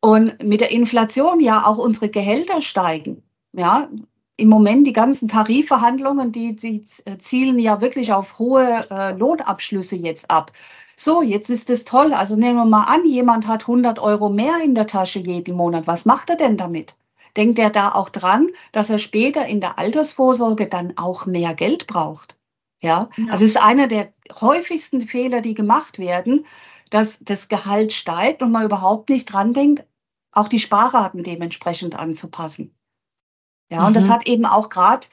Und 0.01 0.43
mit 0.43 0.61
der 0.61 0.71
Inflation 0.71 1.41
ja 1.41 1.67
auch 1.67 1.79
unsere 1.79 2.09
Gehälter 2.09 2.63
steigen. 2.63 3.23
Ja, 3.53 3.89
im 4.37 4.49
Moment 4.49 4.87
die 4.87 4.93
ganzen 4.93 5.29
Tarifverhandlungen, 5.29 6.33
die, 6.33 6.57
die 6.57 6.83
zielen 6.83 7.59
ja 7.59 7.81
wirklich 7.81 8.13
auf 8.13 8.39
hohe 8.39 8.87
äh, 8.91 9.13
Lohnabschlüsse 9.17 9.97
jetzt 9.97 10.31
ab. 10.31 10.53
So, 10.97 11.23
jetzt 11.23 11.51
ist 11.51 11.71
es 11.71 11.85
toll. 11.85 12.13
Also 12.13 12.37
nehmen 12.37 12.57
wir 12.57 12.65
mal 12.65 12.85
an, 12.85 13.05
jemand 13.05 13.47
hat 13.47 13.63
100 13.63 13.99
Euro 13.99 14.29
mehr 14.29 14.61
in 14.63 14.75
der 14.75 14.87
Tasche 14.87 15.19
jeden 15.19 15.57
Monat. 15.57 15.87
Was 15.87 16.07
macht 16.07 16.31
er 16.31 16.37
denn 16.37 16.57
damit? 16.57 16.97
Denkt 17.37 17.59
er 17.59 17.71
da 17.71 17.93
auch 17.93 18.09
dran, 18.09 18.49
dass 18.73 18.91
er 18.91 18.99
später 18.99 19.47
in 19.47 19.61
der 19.61 19.79
Altersvorsorge 19.79 20.69
dann 20.69 20.97
auch 20.97 21.27
mehr 21.27 21.55
Geld 21.55 21.87
braucht? 21.87 22.39
Ja, 22.81 23.09
ja. 23.17 23.25
also 23.31 23.45
es 23.45 23.53
ist 23.53 23.63
einer 23.63 23.87
der 23.87 24.13
häufigsten 24.41 25.01
Fehler, 25.01 25.41
die 25.41 25.55
gemacht 25.55 25.99
werden, 25.99 26.47
dass 26.91 27.21
das 27.21 27.49
Gehalt 27.49 27.93
steigt 27.93 28.43
und 28.43 28.53
man 28.53 28.65
überhaupt 28.65 29.09
nicht 29.09 29.33
dran 29.33 29.55
denkt, 29.55 29.87
auch 30.31 30.49
die 30.49 30.59
Sparraten 30.59 31.23
dementsprechend 31.23 31.99
anzupassen. 31.99 32.75
Ja, 33.71 33.81
mhm. 33.81 33.87
und 33.89 33.97
das 33.97 34.09
mhm. 34.09 34.13
hat 34.13 34.27
eben 34.27 34.47
auch 34.47 34.69
gerade 34.69 35.07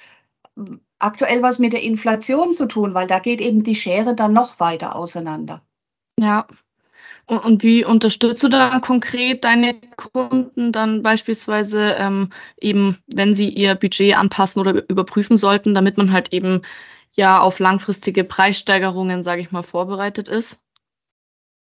aktuell 0.99 1.41
was 1.41 1.59
mit 1.59 1.73
der 1.73 1.83
Inflation 1.83 2.53
zu 2.53 2.67
tun, 2.67 2.93
weil 2.93 3.07
da 3.07 3.19
geht 3.19 3.41
eben 3.41 3.63
die 3.63 3.75
Schere 3.75 4.15
dann 4.15 4.33
noch 4.33 4.59
weiter 4.59 4.95
auseinander. 4.95 5.61
Ja. 6.19 6.45
Und, 7.25 7.45
und 7.45 7.63
wie 7.63 7.85
unterstützt 7.85 8.43
du 8.43 8.49
dann 8.49 8.81
konkret 8.81 9.43
deine 9.43 9.75
Kunden 9.95 10.71
dann 10.71 11.03
beispielsweise 11.03 11.95
ähm, 11.97 12.31
eben, 12.59 12.97
wenn 13.07 13.33
sie 13.33 13.49
ihr 13.49 13.75
Budget 13.75 14.17
anpassen 14.17 14.59
oder 14.59 14.89
überprüfen 14.89 15.37
sollten, 15.37 15.75
damit 15.75 15.97
man 15.97 16.11
halt 16.11 16.33
eben 16.33 16.63
ja 17.13 17.39
auf 17.39 17.59
langfristige 17.59 18.23
Preissteigerungen, 18.23 19.23
sage 19.23 19.41
ich 19.41 19.51
mal, 19.51 19.61
vorbereitet 19.61 20.27
ist? 20.27 20.61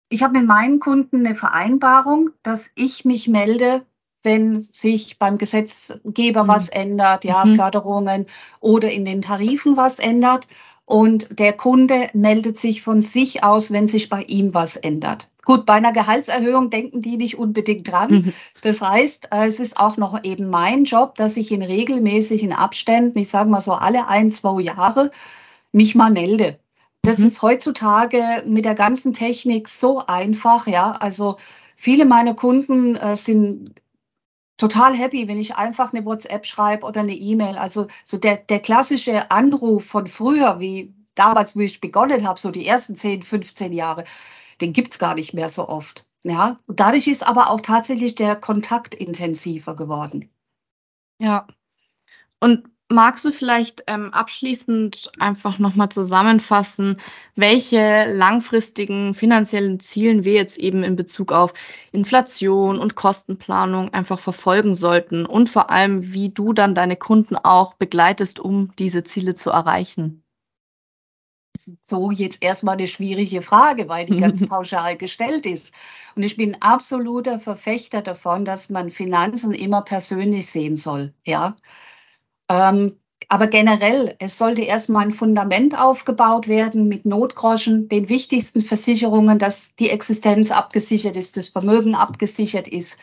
Ich 0.10 0.24
habe 0.24 0.40
mit 0.40 0.48
meinen 0.48 0.80
Kunden 0.80 1.26
eine 1.26 1.36
Vereinbarung, 1.36 2.32
dass 2.44 2.70
ich 2.76 3.06
mich 3.06 3.28
melde, 3.28 3.86
wenn 4.24 4.60
sich 4.60 5.20
beim 5.20 5.38
Gesetzgeber 5.38 6.46
mhm. 6.46 6.48
was 6.48 6.70
ändert, 6.70 7.26
ja, 7.26 7.46
mhm. 7.46 7.56
Förderungen 7.56 8.26
oder 8.60 8.90
in 8.92 9.06
den 9.06 9.22
Tarifen 9.22 9.78
was 9.78 10.00
ändert. 10.00 10.48
Und 10.86 11.40
der 11.40 11.54
Kunde 11.54 12.10
meldet 12.14 12.58
sich 12.58 12.82
von 12.82 13.02
sich 13.02 13.44
aus, 13.44 13.72
wenn 13.72 13.88
sich 13.88 14.10
bei 14.10 14.24
ihm 14.24 14.54
was 14.54 14.76
ändert. 14.76 15.30
Gut, 15.46 15.66
bei 15.66 15.74
einer 15.74 15.92
Gehaltserhöhung 15.92 16.70
denken 16.70 17.02
die 17.02 17.18
nicht 17.18 17.38
unbedingt 17.38 17.90
dran. 17.90 18.12
Mhm. 18.12 18.34
Das 18.62 18.82
heißt, 18.82 19.30
äh, 19.32 19.46
es 19.48 19.60
ist 19.60 19.78
auch 19.78 19.98
noch 19.98 20.24
eben 20.24 20.50
mein 20.50 20.86
Job, 20.86 21.16
dass 21.16 21.38
ich 21.38 21.52
in 21.52 21.62
regelmäßigen 21.62 22.54
Abständen, 22.54 23.20
ich 23.20 23.30
sage 23.30 23.50
mal 23.50 23.62
so 23.62 23.74
alle 23.74 24.08
ein, 24.08 24.32
zwei 24.32 24.62
Jahre, 24.62 25.12
mich 25.74 25.96
mal 25.96 26.12
melde. 26.12 26.60
Das 27.02 27.20
mhm. 27.20 27.28
ist 27.28 27.42
heutzutage 27.42 28.44
mit 28.46 28.64
der 28.64 28.76
ganzen 28.76 29.12
Technik 29.14 29.68
so 29.68 30.06
einfach, 30.06 30.68
ja. 30.68 30.92
Also 30.92 31.36
viele 31.76 32.06
meiner 32.06 32.34
Kunden 32.34 32.96
äh, 32.96 33.18
sind 33.18 33.74
total 34.58 34.96
happy, 34.96 35.28
wenn 35.28 35.38
ich 35.38 35.56
einfach 35.56 35.94
eine 35.94 36.06
WhatsApp 36.06 36.46
schreibe 36.46 36.86
oder 36.86 37.02
eine 37.02 37.14
E-Mail. 37.14 37.58
Also 37.58 37.88
so 38.04 38.18
der, 38.18 38.38
der 38.38 38.60
klassische 38.60 39.32
Anruf 39.32 39.86
von 39.86 40.08
früher, 40.08 40.60
wie 40.60 40.94
damals, 41.16 41.58
wie 41.58 41.66
ich 41.66 41.82
begonnen 41.82 42.28
habe, 42.28 42.40
so 42.40 42.52
die 42.52 42.68
ersten 42.68 42.96
10, 42.96 43.22
15 43.24 43.74
Jahre, 43.74 44.04
den 44.62 44.74
gibt 44.74 44.94
es 44.94 45.00
gar 45.00 45.16
nicht 45.16 45.34
mehr 45.34 45.50
so 45.50 45.68
oft. 45.68 46.08
Ja, 46.24 46.58
und 46.68 46.80
dadurch 46.80 47.08
ist 47.08 47.28
aber 47.28 47.50
auch 47.50 47.60
tatsächlich 47.60 48.16
der 48.16 48.36
Kontakt 48.38 48.96
intensiver 48.96 49.76
geworden. 49.76 50.30
Ja. 51.20 51.48
Und 52.40 52.70
Magst 52.90 53.26
du 53.26 53.32
vielleicht 53.32 53.84
ähm, 53.88 54.14
abschließend 54.14 55.12
einfach 55.18 55.58
nochmal 55.58 55.90
zusammenfassen, 55.90 56.98
welche 57.36 58.06
langfristigen 58.14 59.16
finanziellen 59.16 59.80
Zielen 59.80 60.26
wir 60.26 60.34
jetzt 60.34 60.58
eben 60.58 60.84
in 60.84 60.96
Bezug 60.96 61.32
auf 61.32 61.54
Inflation 61.92 62.80
und 62.80 62.96
Kostenplanung 62.96 63.94
einfach 63.94 64.20
verfolgen 64.20 64.76
sollten 64.76 65.26
und 65.26 65.50
vor 65.50 65.70
allem, 65.72 66.14
wie 66.14 66.30
du 66.30 66.54
dann 66.54 66.76
deine 66.76 66.96
Kunden 66.96 67.36
auch 67.36 67.74
begleitest, 67.74 68.40
um 68.40 68.72
diese 68.78 69.04
Ziele 69.04 69.34
zu 69.34 69.50
erreichen? 69.50 70.24
so 71.82 72.12
jetzt 72.12 72.42
erstmal 72.42 72.76
eine 72.78 72.88
schwierige 72.88 73.42
Frage, 73.42 73.88
weil 73.88 74.06
die 74.06 74.18
ganz 74.18 74.46
pauschal 74.48 74.98
gestellt 74.98 75.46
ist. 75.46 75.74
Und 76.16 76.24
ich 76.24 76.36
bin 76.36 76.62
absoluter 76.62 77.40
Verfechter 77.40 78.02
davon, 78.02 78.46
dass 78.46 78.70
man 78.70 78.90
Finanzen 78.90 79.54
immer 79.54 79.82
persönlich 79.82 80.48
sehen 80.48 80.76
soll. 80.76 81.14
Ja. 81.24 81.56
Ähm, 82.50 82.98
aber 83.30 83.48
generell, 83.48 84.16
es 84.20 84.38
sollte 84.38 84.62
erstmal 84.62 85.06
ein 85.06 85.12
Fundament 85.12 85.78
aufgebaut 85.78 86.48
werden 86.48 86.88
mit 86.88 87.06
Notgroschen, 87.06 87.88
den 87.90 88.10
wichtigsten 88.10 88.62
Versicherungen, 88.62 89.40
dass 89.40 89.76
die 89.76 89.90
Existenz 89.90 90.52
abgesichert 90.52 91.16
ist, 91.16 91.38
das 91.38 91.50
Vermögen 91.50 91.96
abgesichert 91.96 92.68
ist. 92.68 92.98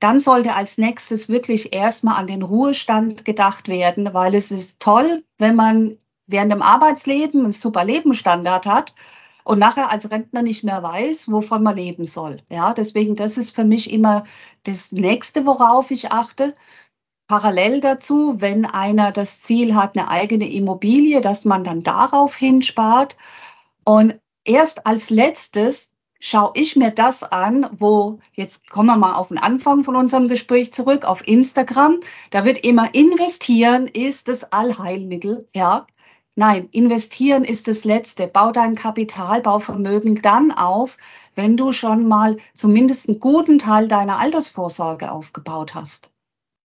Dann 0.00 0.20
sollte 0.20 0.54
als 0.54 0.78
nächstes 0.78 1.28
wirklich 1.28 1.74
erstmal 1.74 2.16
an 2.16 2.26
den 2.26 2.42
Ruhestand 2.42 3.24
gedacht 3.24 3.68
werden, 3.68 4.14
weil 4.14 4.34
es 4.34 4.50
ist 4.50 4.80
toll, 4.80 5.24
wenn 5.38 5.56
man 5.56 5.96
während 6.26 6.52
dem 6.52 6.62
Arbeitsleben 6.62 7.42
einen 7.42 7.52
super 7.52 7.84
Lebensstandard 7.84 8.66
hat 8.66 8.94
und 9.44 9.58
nachher 9.58 9.90
als 9.90 10.10
Rentner 10.10 10.42
nicht 10.42 10.62
mehr 10.62 10.82
weiß, 10.82 11.32
wovon 11.32 11.62
man 11.62 11.76
leben 11.76 12.06
soll. 12.06 12.42
Ja, 12.50 12.74
deswegen, 12.74 13.16
das 13.16 13.38
ist 13.38 13.54
für 13.54 13.64
mich 13.64 13.90
immer 13.90 14.24
das 14.64 14.92
nächste, 14.92 15.46
worauf 15.46 15.90
ich 15.90 16.12
achte. 16.12 16.54
Parallel 17.28 17.80
dazu, 17.80 18.40
wenn 18.40 18.64
einer 18.64 19.12
das 19.12 19.42
Ziel 19.42 19.74
hat, 19.74 19.96
eine 19.96 20.08
eigene 20.08 20.50
Immobilie, 20.50 21.20
dass 21.20 21.44
man 21.44 21.62
dann 21.62 21.82
darauf 21.82 22.34
hinspart. 22.34 23.18
Und 23.84 24.18
erst 24.44 24.86
als 24.86 25.10
letztes 25.10 25.92
schaue 26.20 26.52
ich 26.54 26.74
mir 26.74 26.90
das 26.90 27.22
an, 27.22 27.68
wo, 27.78 28.18
jetzt 28.32 28.70
kommen 28.70 28.88
wir 28.88 28.96
mal 28.96 29.14
auf 29.14 29.28
den 29.28 29.36
Anfang 29.36 29.84
von 29.84 29.94
unserem 29.94 30.28
Gespräch 30.28 30.72
zurück, 30.72 31.04
auf 31.04 31.26
Instagram. 31.28 32.00
Da 32.30 32.46
wird 32.46 32.64
immer 32.64 32.94
investieren 32.94 33.86
ist 33.88 34.28
das 34.28 34.50
Allheilmittel, 34.52 35.48
ja. 35.54 35.86
Nein, 36.34 36.68
investieren 36.70 37.44
ist 37.44 37.68
das 37.68 37.84
Letzte. 37.84 38.26
Bau 38.26 38.52
dein 38.52 38.74
Kapital, 38.74 39.42
bau 39.42 39.58
Vermögen 39.58 40.22
dann 40.22 40.50
auf, 40.50 40.96
wenn 41.34 41.58
du 41.58 41.72
schon 41.72 42.08
mal 42.08 42.38
zumindest 42.54 43.08
einen 43.08 43.20
guten 43.20 43.58
Teil 43.58 43.86
deiner 43.86 44.18
Altersvorsorge 44.18 45.12
aufgebaut 45.12 45.74
hast. 45.74 46.10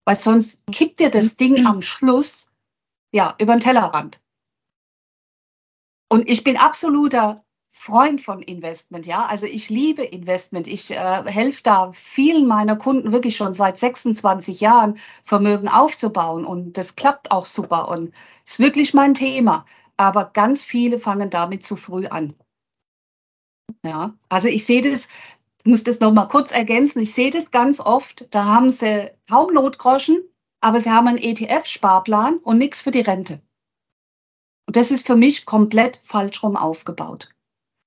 Weil 0.05 0.17
sonst 0.17 0.65
kippt 0.73 1.01
dir 1.01 1.11
das 1.11 1.37
Ding 1.37 1.67
am 1.67 1.83
Schluss 1.83 2.53
ja 3.13 3.35
über 3.41 3.55
den 3.55 3.61
Tellerrand. 3.61 4.21
Und 6.09 6.29
ich 6.29 6.45
bin 6.45 6.57
absoluter 6.57 7.45
Freund 7.69 8.21
von 8.21 8.43
Investment, 8.43 9.07
ja. 9.07 9.25
Also 9.25 9.47
ich 9.47 9.71
liebe 9.71 10.03
Investment. 10.03 10.67
Ich 10.67 10.91
äh, 10.91 11.25
helfe 11.25 11.63
da 11.63 11.91
vielen 11.93 12.47
meiner 12.47 12.77
Kunden 12.77 13.13
wirklich 13.13 13.35
schon 13.35 13.55
seit 13.55 13.79
26 13.79 14.61
Jahren 14.61 14.99
Vermögen 15.23 15.69
aufzubauen 15.69 16.45
und 16.45 16.77
das 16.77 16.97
klappt 16.97 17.31
auch 17.31 17.47
super 17.47 17.89
und 17.89 18.13
ist 18.47 18.59
wirklich 18.59 18.93
mein 18.93 19.15
Thema. 19.15 19.65
Aber 19.97 20.27
ganz 20.27 20.65
viele 20.65 20.99
fangen 20.99 21.31
damit 21.31 21.65
zu 21.65 21.77
früh 21.77 22.07
an. 22.07 22.35
Ja, 23.85 24.15
also 24.29 24.49
ich 24.49 24.67
sehe 24.67 24.83
das, 24.83 25.09
ich 25.63 25.71
muss 25.71 25.85
das 25.85 26.01
noch 26.01 26.13
mal 26.13 26.27
kurz 26.27 26.51
ergänzen. 26.51 27.01
Ich 27.01 27.15
sehe 27.15 27.31
das 27.31 27.53
ganz 27.53 27.79
oft. 27.79 28.27
Da 28.35 28.47
haben 28.47 28.71
sie 28.71 29.13
kaum 29.29 29.55
Notgroschen, 29.55 30.21
aber 30.61 30.81
sie 30.81 30.91
haben 30.91 31.07
einen 31.07 31.19
ETF-Sparplan 31.19 32.39
und 32.39 32.59
nichts 32.59 32.81
für 32.81 32.91
die 32.91 33.01
Rente. 33.01 33.41
Und 34.67 34.75
das 34.75 34.91
ist 34.91 35.07
für 35.07 35.15
mich 35.15 35.47
komplett 35.47 35.99
falsch 35.99 36.43
rum 36.43 36.57
aufgebaut. 36.57 37.29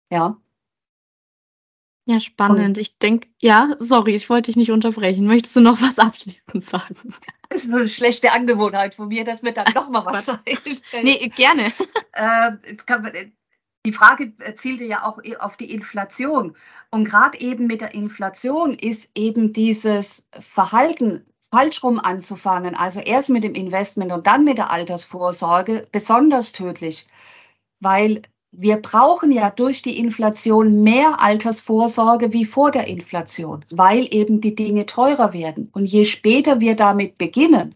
Ja. 0.10 0.38
Ja, 2.08 2.22
spannend. 2.22 2.60
Und 2.60 2.78
ich 2.78 2.98
denke, 2.98 3.28
ja, 3.40 3.76
sorry, 3.78 4.16
ich 4.16 4.30
wollte 4.30 4.52
dich 4.52 4.56
nicht 4.56 4.72
unterbrechen. 4.72 5.28
Möchtest 5.28 5.58
du 5.58 5.60
noch 5.60 5.82
was 5.82 6.00
abschließend 6.00 6.64
sagen? 6.64 6.96
Das 7.48 7.64
ist 7.64 7.70
so 7.70 7.78
eine 7.78 7.88
schlechte 7.88 8.32
Angewohnheit 8.32 8.96
von 8.96 9.08
mir, 9.08 9.24
dass 9.24 9.44
mir 9.44 9.54
dann 9.54 9.72
noch 9.76 9.90
mal 9.90 10.04
was 10.04 10.28
einfällt. 10.46 10.82
nee, 11.04 11.28
gerne. 11.30 11.72
Äh, 12.12 12.76
kann, 12.88 13.12
die 13.86 13.94
Frage 13.94 14.34
zielte 14.56 14.84
ja 14.84 15.06
auch 15.06 15.20
auf 15.40 15.56
die 15.58 15.72
Inflation. 15.72 16.56
Und 16.92 17.06
gerade 17.06 17.40
eben 17.40 17.68
mit 17.68 17.82
der 17.82 17.94
Inflation 17.94 18.74
ist 18.74 19.12
eben 19.16 19.54
dieses 19.54 20.28
Verhalten 20.32 21.26
falsch 21.52 21.84
rum 21.84 22.00
anzufangen, 22.00 22.76
also 22.76 23.00
erst 23.00 23.30
mit 23.30 23.44
dem 23.44 23.56
Investment 23.56 24.12
und 24.12 24.28
dann 24.28 24.44
mit 24.44 24.58
der 24.58 24.72
Altersvorsorge, 24.72 25.88
besonders 25.92 26.52
tödlich. 26.52 27.08
Weil 27.80 28.24
wir 28.52 28.78
brauchen 28.78 29.32
ja 29.32 29.50
durch 29.50 29.82
die 29.82 30.00
Inflation 30.00 30.82
mehr 30.82 31.22
Altersvorsorge 31.22 32.34
wie 32.34 32.46
vor 32.46 32.72
der 32.72 32.88
Inflation, 32.88 33.64
weil 33.72 34.08
eben 34.12 34.42
die 34.42 34.56
Dinge 34.56 34.86
teurer 34.86 35.34
werden. 35.34 35.70
Und 35.74 35.86
je 35.86 36.06
später 36.06 36.60
wir 36.60 36.76
damit 36.76 37.18
beginnen, 37.18 37.76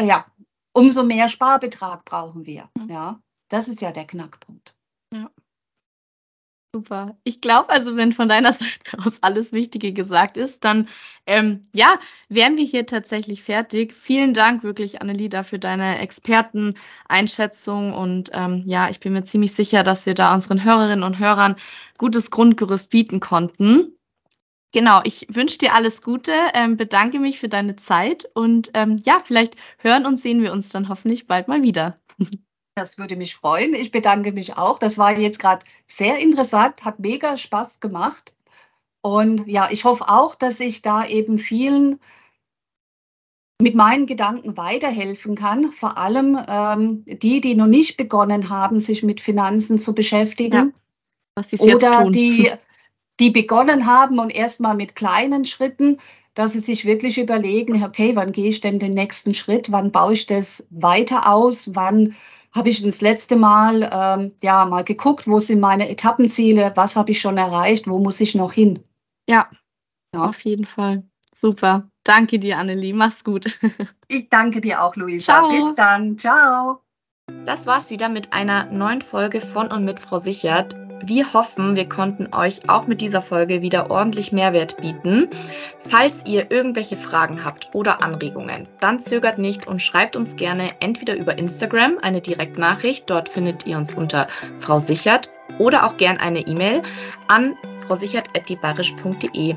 ja, 0.00 0.24
umso 0.72 1.02
mehr 1.02 1.28
Sparbetrag 1.28 2.04
brauchen 2.04 2.46
wir. 2.46 2.70
Mhm. 2.78 2.88
Ja, 2.88 3.20
das 3.50 3.68
ist 3.68 3.82
ja 3.82 3.92
der 3.92 4.06
Knackpunkt. 4.06 4.74
Ja. 5.12 5.30
Super. 6.72 7.18
Ich 7.24 7.40
glaube 7.40 7.68
also, 7.70 7.96
wenn 7.96 8.12
von 8.12 8.28
deiner 8.28 8.52
Seite 8.54 8.98
aus 9.04 9.22
alles 9.22 9.52
Wichtige 9.52 9.92
gesagt 9.92 10.36
ist, 10.36 10.64
dann 10.64 10.88
ähm, 11.26 11.62
ja, 11.74 11.98
wären 12.28 12.56
wir 12.56 12.64
hier 12.64 12.86
tatsächlich 12.86 13.42
fertig. 13.42 13.92
Vielen 13.92 14.34
Dank 14.34 14.62
wirklich, 14.62 15.02
Annelie, 15.02 15.28
dafür 15.28 15.58
deine 15.58 15.98
Experteneinschätzung. 15.98 17.92
Und 17.92 18.30
ähm, 18.32 18.62
ja, 18.66 18.88
ich 18.88 19.00
bin 19.00 19.12
mir 19.12 19.24
ziemlich 19.24 19.52
sicher, 19.52 19.82
dass 19.82 20.06
wir 20.06 20.14
da 20.14 20.32
unseren 20.32 20.62
Hörerinnen 20.62 21.02
und 21.02 21.18
Hörern 21.18 21.56
gutes 21.98 22.30
Grundgerüst 22.30 22.88
bieten 22.90 23.18
konnten. 23.18 23.96
Genau, 24.72 25.00
ich 25.02 25.26
wünsche 25.28 25.58
dir 25.58 25.74
alles 25.74 26.00
Gute, 26.02 26.32
ähm, 26.54 26.76
bedanke 26.76 27.18
mich 27.18 27.40
für 27.40 27.48
deine 27.48 27.74
Zeit 27.74 28.30
und 28.34 28.70
ähm, 28.74 29.02
ja, 29.04 29.18
vielleicht 29.24 29.56
hören 29.78 30.06
und 30.06 30.18
sehen 30.18 30.42
wir 30.42 30.52
uns 30.52 30.68
dann 30.68 30.88
hoffentlich 30.88 31.26
bald 31.26 31.48
mal 31.48 31.64
wieder. 31.64 31.98
Das 32.80 32.96
würde 32.96 33.14
mich 33.14 33.34
freuen. 33.34 33.74
Ich 33.74 33.90
bedanke 33.90 34.32
mich 34.32 34.56
auch. 34.56 34.78
Das 34.78 34.96
war 34.96 35.12
jetzt 35.12 35.38
gerade 35.38 35.66
sehr 35.86 36.18
interessant, 36.18 36.82
hat 36.82 36.98
mega 36.98 37.36
Spaß 37.36 37.80
gemacht. 37.80 38.32
Und 39.02 39.46
ja, 39.46 39.68
ich 39.70 39.84
hoffe 39.84 40.08
auch, 40.08 40.34
dass 40.34 40.60
ich 40.60 40.80
da 40.80 41.06
eben 41.06 41.36
vielen 41.36 42.00
mit 43.60 43.74
meinen 43.74 44.06
Gedanken 44.06 44.56
weiterhelfen 44.56 45.34
kann. 45.34 45.66
Vor 45.66 45.98
allem 45.98 46.38
ähm, 46.48 47.04
die, 47.04 47.42
die 47.42 47.54
noch 47.54 47.66
nicht 47.66 47.98
begonnen 47.98 48.48
haben, 48.48 48.80
sich 48.80 49.02
mit 49.02 49.20
Finanzen 49.20 49.76
zu 49.76 49.94
beschäftigen. 49.94 50.72
Ja, 50.72 50.72
was 51.34 51.52
Oder 51.60 51.72
jetzt 51.72 51.92
tun. 51.92 52.12
die, 52.12 52.50
die 53.20 53.30
begonnen 53.30 53.84
haben 53.84 54.18
und 54.18 54.34
erstmal 54.34 54.74
mit 54.74 54.96
kleinen 54.96 55.44
Schritten, 55.44 55.98
dass 56.32 56.54
sie 56.54 56.60
sich 56.60 56.86
wirklich 56.86 57.18
überlegen, 57.18 57.84
okay, 57.84 58.16
wann 58.16 58.32
gehe 58.32 58.48
ich 58.48 58.62
denn 58.62 58.78
den 58.78 58.94
nächsten 58.94 59.34
Schritt? 59.34 59.70
Wann 59.70 59.92
baue 59.92 60.14
ich 60.14 60.24
das 60.24 60.66
weiter 60.70 61.30
aus? 61.30 61.74
Wann 61.74 62.14
habe 62.52 62.68
ich 62.68 62.82
das 62.82 63.00
letzte 63.00 63.36
Mal 63.36 63.88
ähm, 63.92 64.32
ja 64.42 64.64
mal 64.64 64.84
geguckt, 64.84 65.26
wo 65.26 65.38
sind 65.38 65.60
meine 65.60 65.88
Etappenziele, 65.88 66.72
was 66.74 66.96
habe 66.96 67.12
ich 67.12 67.20
schon 67.20 67.36
erreicht, 67.36 67.88
wo 67.88 67.98
muss 67.98 68.20
ich 68.20 68.34
noch 68.34 68.52
hin? 68.52 68.80
Ja, 69.28 69.48
ja. 70.14 70.24
auf 70.24 70.40
jeden 70.40 70.64
Fall. 70.64 71.04
Super. 71.34 71.88
Danke 72.04 72.38
dir, 72.38 72.58
Annelie. 72.58 72.94
Mach's 72.94 73.24
gut. 73.24 73.58
ich 74.08 74.28
danke 74.28 74.60
dir 74.60 74.82
auch, 74.82 74.96
Luisa. 74.96 75.32
Ciao. 75.32 75.48
Bis 75.48 75.74
dann. 75.76 76.18
Ciao. 76.18 76.82
Das 77.44 77.66
war's 77.66 77.90
wieder 77.90 78.08
mit 78.08 78.32
einer 78.32 78.64
neuen 78.64 79.02
Folge 79.02 79.40
von 79.40 79.70
und 79.70 79.84
mit 79.84 80.00
Frau 80.00 80.18
Sichert. 80.18 80.74
Wir 81.02 81.32
hoffen, 81.32 81.76
wir 81.76 81.88
konnten 81.88 82.34
euch 82.34 82.68
auch 82.68 82.86
mit 82.86 83.00
dieser 83.00 83.22
Folge 83.22 83.62
wieder 83.62 83.90
ordentlich 83.90 84.32
Mehrwert 84.32 84.76
bieten. 84.76 85.28
Falls 85.78 86.26
ihr 86.26 86.50
irgendwelche 86.50 86.96
Fragen 86.96 87.44
habt 87.44 87.70
oder 87.72 88.02
Anregungen, 88.02 88.68
dann 88.80 89.00
zögert 89.00 89.38
nicht 89.38 89.66
und 89.66 89.80
schreibt 89.80 90.14
uns 90.16 90.36
gerne 90.36 90.70
entweder 90.80 91.16
über 91.16 91.38
Instagram 91.38 91.98
eine 92.02 92.20
Direktnachricht, 92.20 93.08
dort 93.08 93.28
findet 93.28 93.66
ihr 93.66 93.76
uns 93.76 93.94
unter 93.94 94.26
Frau 94.58 94.78
Sichert, 94.78 95.30
oder 95.58 95.84
auch 95.84 95.96
gern 95.96 96.18
eine 96.18 96.40
E-Mail 96.40 96.82
an 97.28 97.56
frausichert.diebarisch.de. 97.86 99.56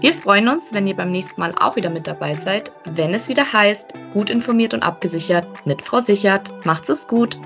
Wir 0.00 0.12
freuen 0.12 0.48
uns, 0.48 0.72
wenn 0.72 0.86
ihr 0.86 0.94
beim 0.94 1.10
nächsten 1.10 1.40
Mal 1.40 1.54
auch 1.58 1.76
wieder 1.76 1.90
mit 1.90 2.06
dabei 2.06 2.34
seid, 2.34 2.72
wenn 2.84 3.14
es 3.14 3.28
wieder 3.28 3.52
heißt, 3.52 3.94
gut 4.12 4.30
informiert 4.30 4.74
und 4.74 4.82
abgesichert 4.82 5.66
mit 5.66 5.82
Frau 5.82 6.00
Sichert. 6.00 6.64
Macht's 6.64 6.88
es 6.88 7.08
gut! 7.08 7.38